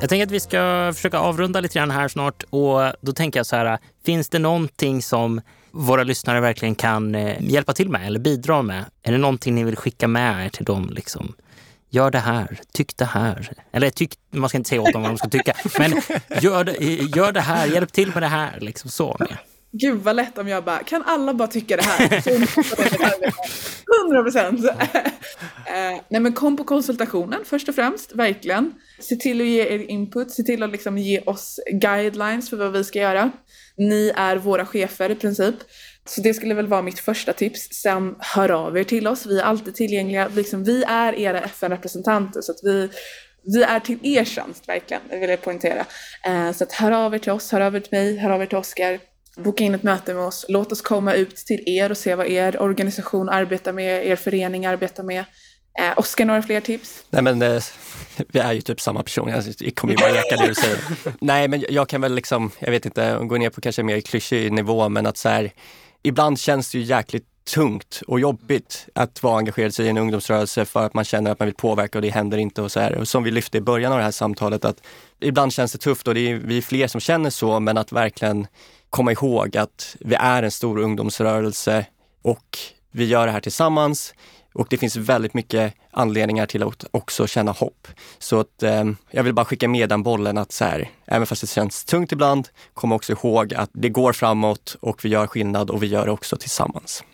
Jag 0.00 0.08
tänker 0.08 0.26
att 0.26 0.30
vi 0.30 0.40
ska 0.40 0.92
försöka 0.94 1.18
avrunda 1.18 1.60
lite 1.60 1.74
grann 1.78 1.90
här 1.90 2.08
snart 2.08 2.42
och 2.50 2.80
då 3.00 3.12
tänker 3.12 3.38
jag 3.38 3.46
så 3.46 3.56
här, 3.56 3.78
finns 4.04 4.28
det 4.28 4.38
någonting 4.38 5.02
som 5.02 5.40
våra 5.70 6.04
lyssnare 6.04 6.40
verkligen 6.40 6.74
kan 6.74 7.14
eh, 7.14 7.36
hjälpa 7.40 7.72
till 7.72 7.88
med 7.88 8.06
eller 8.06 8.20
bidra 8.20 8.62
med? 8.62 8.84
Är 9.02 9.12
det 9.12 9.18
någonting 9.18 9.54
ni 9.54 9.64
vill 9.64 9.76
skicka 9.76 10.08
med 10.08 10.46
er 10.46 10.48
till 10.48 10.64
dem? 10.64 10.90
Liksom? 10.92 11.34
Gör 11.90 12.10
det 12.10 12.18
här, 12.18 12.60
tyck 12.72 12.96
det 12.96 13.04
här. 13.04 13.50
Eller 13.72 13.90
tyck, 13.90 14.14
man 14.30 14.48
ska 14.48 14.58
inte 14.58 14.68
säga 14.68 14.80
åt 14.80 14.92
dem 14.92 15.02
vad 15.02 15.10
de 15.10 15.18
ska 15.18 15.28
tycka, 15.28 15.54
men 15.78 16.02
gör 16.42 16.64
det, 16.64 16.72
gör 17.16 17.32
det 17.32 17.40
här, 17.40 17.66
hjälp 17.66 17.92
till 17.92 18.08
med 18.14 18.22
det 18.22 18.26
här. 18.26 18.60
Liksom 18.60 18.90
så 18.90 19.16
med. 19.18 19.38
Gud 19.72 19.98
vad 19.98 20.16
lätt 20.16 20.38
om 20.38 20.48
jag 20.48 20.64
bara, 20.64 20.78
kan 20.78 21.02
alla 21.02 21.34
bara 21.34 21.48
tycka 21.48 21.76
det 21.76 21.82
här? 21.82 22.20
Så 22.20 22.30
100 24.04 24.22
procent! 24.22 24.60
Eh, 25.68 26.00
nej 26.08 26.20
men 26.20 26.32
kom 26.32 26.56
på 26.56 26.64
konsultationen 26.64 27.40
först 27.44 27.68
och 27.68 27.74
främst, 27.74 28.14
verkligen. 28.14 28.74
Se 29.00 29.16
till 29.16 29.40
att 29.40 29.46
ge 29.46 29.62
er 29.62 29.78
input, 29.90 30.30
se 30.30 30.42
till 30.42 30.62
att 30.62 30.70
liksom 30.70 30.98
ge 30.98 31.20
oss 31.20 31.60
guidelines 31.72 32.50
för 32.50 32.56
vad 32.56 32.72
vi 32.72 32.84
ska 32.84 32.98
göra. 32.98 33.30
Ni 33.76 34.12
är 34.16 34.36
våra 34.36 34.66
chefer 34.66 35.10
i 35.10 35.14
princip. 35.14 35.54
Så 36.04 36.20
det 36.20 36.34
skulle 36.34 36.54
väl 36.54 36.66
vara 36.66 36.82
mitt 36.82 37.00
första 37.00 37.32
tips. 37.32 37.68
Sen 37.72 38.14
hör 38.18 38.50
av 38.50 38.78
er 38.78 38.84
till 38.84 39.06
oss, 39.06 39.26
vi 39.26 39.38
är 39.38 39.44
alltid 39.44 39.74
tillgängliga. 39.74 40.28
Liksom, 40.28 40.64
vi 40.64 40.84
är 40.84 41.18
era 41.18 41.40
FN-representanter 41.40 42.40
så 42.40 42.52
att 42.52 42.60
vi 42.62 42.88
vi 43.46 43.62
är 43.62 43.80
till 43.80 43.98
er 44.02 44.24
tjänst 44.24 44.68
verkligen, 44.68 45.02
det 45.10 45.16
vill 45.16 45.30
jag 45.30 45.42
poängtera. 45.42 45.86
Eh, 46.24 46.52
så 46.52 46.64
att 46.64 46.72
hör 46.72 46.92
av 46.92 47.14
er 47.14 47.18
till 47.18 47.32
oss, 47.32 47.52
hör 47.52 47.60
av 47.60 47.76
er 47.76 47.80
till 47.80 47.98
mig, 47.98 48.16
hör 48.16 48.30
av 48.30 48.42
er 48.42 48.46
till 48.46 48.58
Oskar. 48.58 48.98
Boka 49.36 49.64
in 49.64 49.74
ett 49.74 49.82
möte 49.82 50.14
med 50.14 50.22
oss, 50.22 50.46
låt 50.48 50.72
oss 50.72 50.82
komma 50.82 51.14
ut 51.14 51.36
till 51.36 51.62
er 51.66 51.90
och 51.90 51.96
se 51.96 52.14
vad 52.14 52.26
er 52.26 52.62
organisation 52.62 53.28
arbetar 53.28 53.72
med, 53.72 54.06
er 54.06 54.16
förening 54.16 54.66
arbetar 54.66 55.02
med. 55.02 55.24
Eh, 55.78 55.98
Oskar, 55.98 56.24
några 56.24 56.42
fler 56.42 56.60
tips? 56.60 57.04
Nej 57.10 57.22
men 57.22 57.42
eh, 57.42 57.62
vi 58.28 58.38
är 58.38 58.52
ju 58.52 58.60
typ 58.60 58.80
samma 58.80 59.02
person, 59.02 59.28
jag 59.28 59.74
kommer 59.74 59.94
ju 59.94 59.98
bara 59.98 60.12
leka 60.12 60.36
det 60.36 60.46
du 60.46 60.54
säger. 60.54 60.78
Nej 61.20 61.48
men 61.48 61.64
jag 61.68 61.88
kan 61.88 62.00
väl 62.00 62.14
liksom, 62.14 62.50
jag 62.58 62.70
vet 62.70 62.86
inte, 62.86 63.18
gå 63.22 63.36
ner 63.36 63.50
på 63.50 63.60
kanske 63.60 63.82
mer 63.82 64.00
klyschig 64.00 64.52
nivå 64.52 64.88
men 64.88 65.06
att 65.06 65.16
så 65.16 65.28
här, 65.28 65.52
ibland 66.02 66.40
känns 66.40 66.70
det 66.70 66.78
ju 66.78 66.84
jäkligt 66.84 67.26
tungt 67.54 68.02
och 68.06 68.20
jobbigt 68.20 68.88
att 68.94 69.22
vara 69.22 69.38
engagerad 69.38 69.74
sig 69.74 69.86
i 69.86 69.88
en 69.88 69.98
ungdomsrörelse 69.98 70.64
för 70.64 70.86
att 70.86 70.94
man 70.94 71.04
känner 71.04 71.30
att 71.30 71.38
man 71.38 71.46
vill 71.46 71.54
påverka 71.54 71.98
och 71.98 72.02
det 72.02 72.08
händer 72.10 72.38
inte 72.38 72.62
och 72.62 72.72
så 72.72 72.80
här. 72.80 72.94
Och 72.94 73.08
som 73.08 73.22
vi 73.22 73.30
lyfte 73.30 73.58
i 73.58 73.60
början 73.60 73.92
av 73.92 73.98
det 73.98 74.04
här 74.04 74.10
samtalet 74.10 74.64
att 74.64 74.76
ibland 75.20 75.52
känns 75.52 75.72
det 75.72 75.78
tufft 75.78 76.08
och 76.08 76.14
det 76.14 76.30
är 76.30 76.34
vi 76.34 76.58
är 76.58 76.62
fler 76.62 76.86
som 76.86 77.00
känner 77.00 77.30
så 77.30 77.60
men 77.60 77.78
att 77.78 77.92
verkligen 77.92 78.46
komma 78.90 79.12
ihåg 79.12 79.56
att 79.56 79.96
vi 80.00 80.14
är 80.14 80.42
en 80.42 80.50
stor 80.50 80.78
ungdomsrörelse 80.78 81.86
och 82.22 82.58
vi 82.90 83.04
gör 83.04 83.26
det 83.26 83.32
här 83.32 83.40
tillsammans. 83.40 84.14
Och 84.54 84.66
det 84.70 84.78
finns 84.78 84.96
väldigt 84.96 85.34
mycket 85.34 85.74
anledningar 85.90 86.46
till 86.46 86.62
att 86.62 86.84
också 86.90 87.26
känna 87.26 87.52
hopp. 87.52 87.88
Så 88.18 88.40
att, 88.40 88.62
eh, 88.62 88.84
jag 89.10 89.22
vill 89.22 89.34
bara 89.34 89.44
skicka 89.44 89.68
med 89.68 89.88
den 89.88 90.02
bollen 90.02 90.38
att 90.38 90.52
så 90.52 90.64
här, 90.64 90.90
även 91.06 91.26
fast 91.26 91.40
det 91.40 91.46
känns 91.46 91.84
tungt 91.84 92.12
ibland, 92.12 92.48
kom 92.74 92.92
också 92.92 93.12
ihåg 93.12 93.54
att 93.54 93.70
det 93.72 93.88
går 93.88 94.12
framåt 94.12 94.76
och 94.80 95.04
vi 95.04 95.08
gör 95.08 95.26
skillnad 95.26 95.70
och 95.70 95.82
vi 95.82 95.86
gör 95.86 96.06
det 96.06 96.12
också 96.12 96.36
tillsammans. 96.36 97.04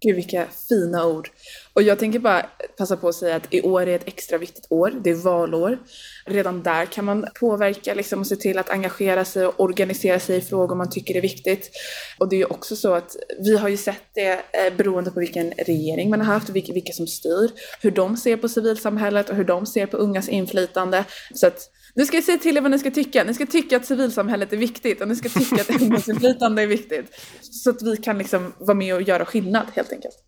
Gud 0.00 0.16
vilka 0.16 0.46
fina 0.68 1.06
ord. 1.06 1.28
Och 1.76 1.82
jag 1.82 1.98
tänker 1.98 2.18
bara 2.18 2.46
passa 2.78 2.96
på 2.96 3.08
att 3.08 3.14
säga 3.14 3.36
att 3.36 3.54
i 3.54 3.62
år 3.62 3.82
är 3.82 3.96
ett 3.96 4.08
extra 4.08 4.38
viktigt 4.38 4.66
år. 4.70 4.92
Det 5.04 5.10
är 5.10 5.14
valår. 5.14 5.78
Redan 6.26 6.62
där 6.62 6.86
kan 6.86 7.04
man 7.04 7.26
påverka 7.40 7.94
liksom, 7.94 8.20
och 8.20 8.26
se 8.26 8.36
till 8.36 8.58
att 8.58 8.70
engagera 8.70 9.24
sig 9.24 9.46
och 9.46 9.60
organisera 9.60 10.20
sig 10.20 10.36
i 10.36 10.40
frågor 10.40 10.76
man 10.76 10.90
tycker 10.90 11.16
är 11.16 11.20
viktigt. 11.20 11.70
Och 12.18 12.28
det 12.28 12.36
är 12.36 12.38
ju 12.38 12.44
också 12.44 12.76
så 12.76 12.94
att 12.94 13.16
vi 13.44 13.56
har 13.56 13.68
ju 13.68 13.76
sett 13.76 14.02
det 14.14 14.32
eh, 14.32 14.76
beroende 14.76 15.10
på 15.10 15.20
vilken 15.20 15.50
regering 15.50 16.10
man 16.10 16.20
har 16.20 16.34
haft 16.34 16.48
vilka, 16.48 16.72
vilka 16.72 16.92
som 16.92 17.06
styr. 17.06 17.50
Hur 17.80 17.90
de 17.90 18.16
ser 18.16 18.36
på 18.36 18.48
civilsamhället 18.48 19.30
och 19.30 19.36
hur 19.36 19.44
de 19.44 19.66
ser 19.66 19.86
på 19.86 19.96
ungas 19.96 20.28
inflytande. 20.28 21.04
Så 21.34 21.46
att 21.46 21.70
nu 21.94 22.06
ska 22.06 22.16
jag 22.16 22.24
säga 22.24 22.38
till 22.38 22.56
er 22.56 22.60
vad 22.60 22.70
ni 22.70 22.78
ska 22.78 22.90
tycka. 22.90 23.24
Ni 23.24 23.34
ska 23.34 23.46
tycka 23.46 23.76
att 23.76 23.86
civilsamhället 23.86 24.52
är 24.52 24.56
viktigt 24.56 25.00
och 25.00 25.08
ni 25.08 25.16
ska 25.16 25.28
tycka 25.28 25.62
att 25.62 25.70
ungdomsinflytande 25.80 26.62
är 26.62 26.66
viktigt. 26.66 27.06
Så 27.40 27.70
att 27.70 27.82
vi 27.82 27.96
kan 27.96 28.18
liksom 28.18 28.52
vara 28.58 28.74
med 28.74 28.94
och 28.94 29.02
göra 29.02 29.24
skillnad 29.24 29.66
helt 29.74 29.92
enkelt. 29.92 30.22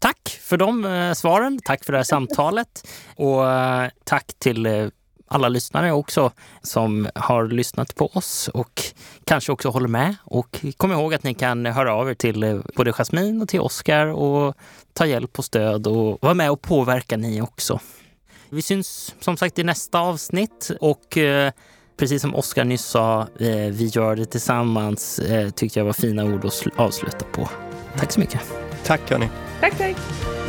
Tack 0.00 0.38
för 0.42 0.56
de 0.56 0.84
eh, 0.84 1.12
svaren. 1.12 1.60
Tack 1.64 1.84
för 1.84 1.92
det 1.92 1.98
här 1.98 2.04
samtalet. 2.04 2.88
Och 3.16 3.50
eh, 3.50 3.88
tack 4.04 4.32
till 4.38 4.66
eh, 4.66 4.86
alla 5.28 5.48
lyssnare 5.48 5.92
också 5.92 6.32
som 6.62 7.08
har 7.14 7.48
lyssnat 7.48 7.94
på 7.94 8.06
oss 8.06 8.48
och 8.48 8.82
kanske 9.24 9.52
också 9.52 9.68
håller 9.68 9.88
med. 9.88 10.16
Och 10.24 10.64
kom 10.76 10.92
ihåg 10.92 11.14
att 11.14 11.22
ni 11.22 11.34
kan 11.34 11.66
höra 11.66 11.94
av 11.94 12.10
er 12.10 12.14
till 12.14 12.62
både 12.76 12.92
Jasmin 12.92 13.42
och 13.42 13.48
till 13.48 13.60
Oskar 13.60 14.06
och 14.06 14.54
ta 14.92 15.06
hjälp 15.06 15.38
och 15.38 15.44
stöd 15.44 15.86
och 15.86 16.18
vara 16.22 16.34
med 16.34 16.50
och 16.50 16.62
påverka 16.62 17.16
ni 17.16 17.42
också. 17.42 17.80
Vi 18.48 18.62
syns 18.62 19.14
som 19.20 19.36
sagt 19.36 19.58
i 19.58 19.64
nästa 19.64 20.00
avsnitt 20.00 20.70
och 20.80 21.18
precis 21.96 22.22
som 22.22 22.34
Oskar 22.34 22.64
nyss 22.64 22.84
sa, 22.84 23.26
vi 23.70 23.90
gör 23.92 24.16
det 24.16 24.24
tillsammans, 24.26 25.20
tyckte 25.54 25.78
jag 25.78 25.86
var 25.86 25.92
fina 25.92 26.24
ord 26.24 26.44
att 26.44 26.66
avsluta 26.76 27.24
på. 27.32 27.48
Tack 27.98 28.12
så 28.12 28.20
mycket. 28.20 28.40
Tack 28.84 29.10
hörni. 29.10 29.28
Tack, 29.60 29.76
tack. 29.76 30.39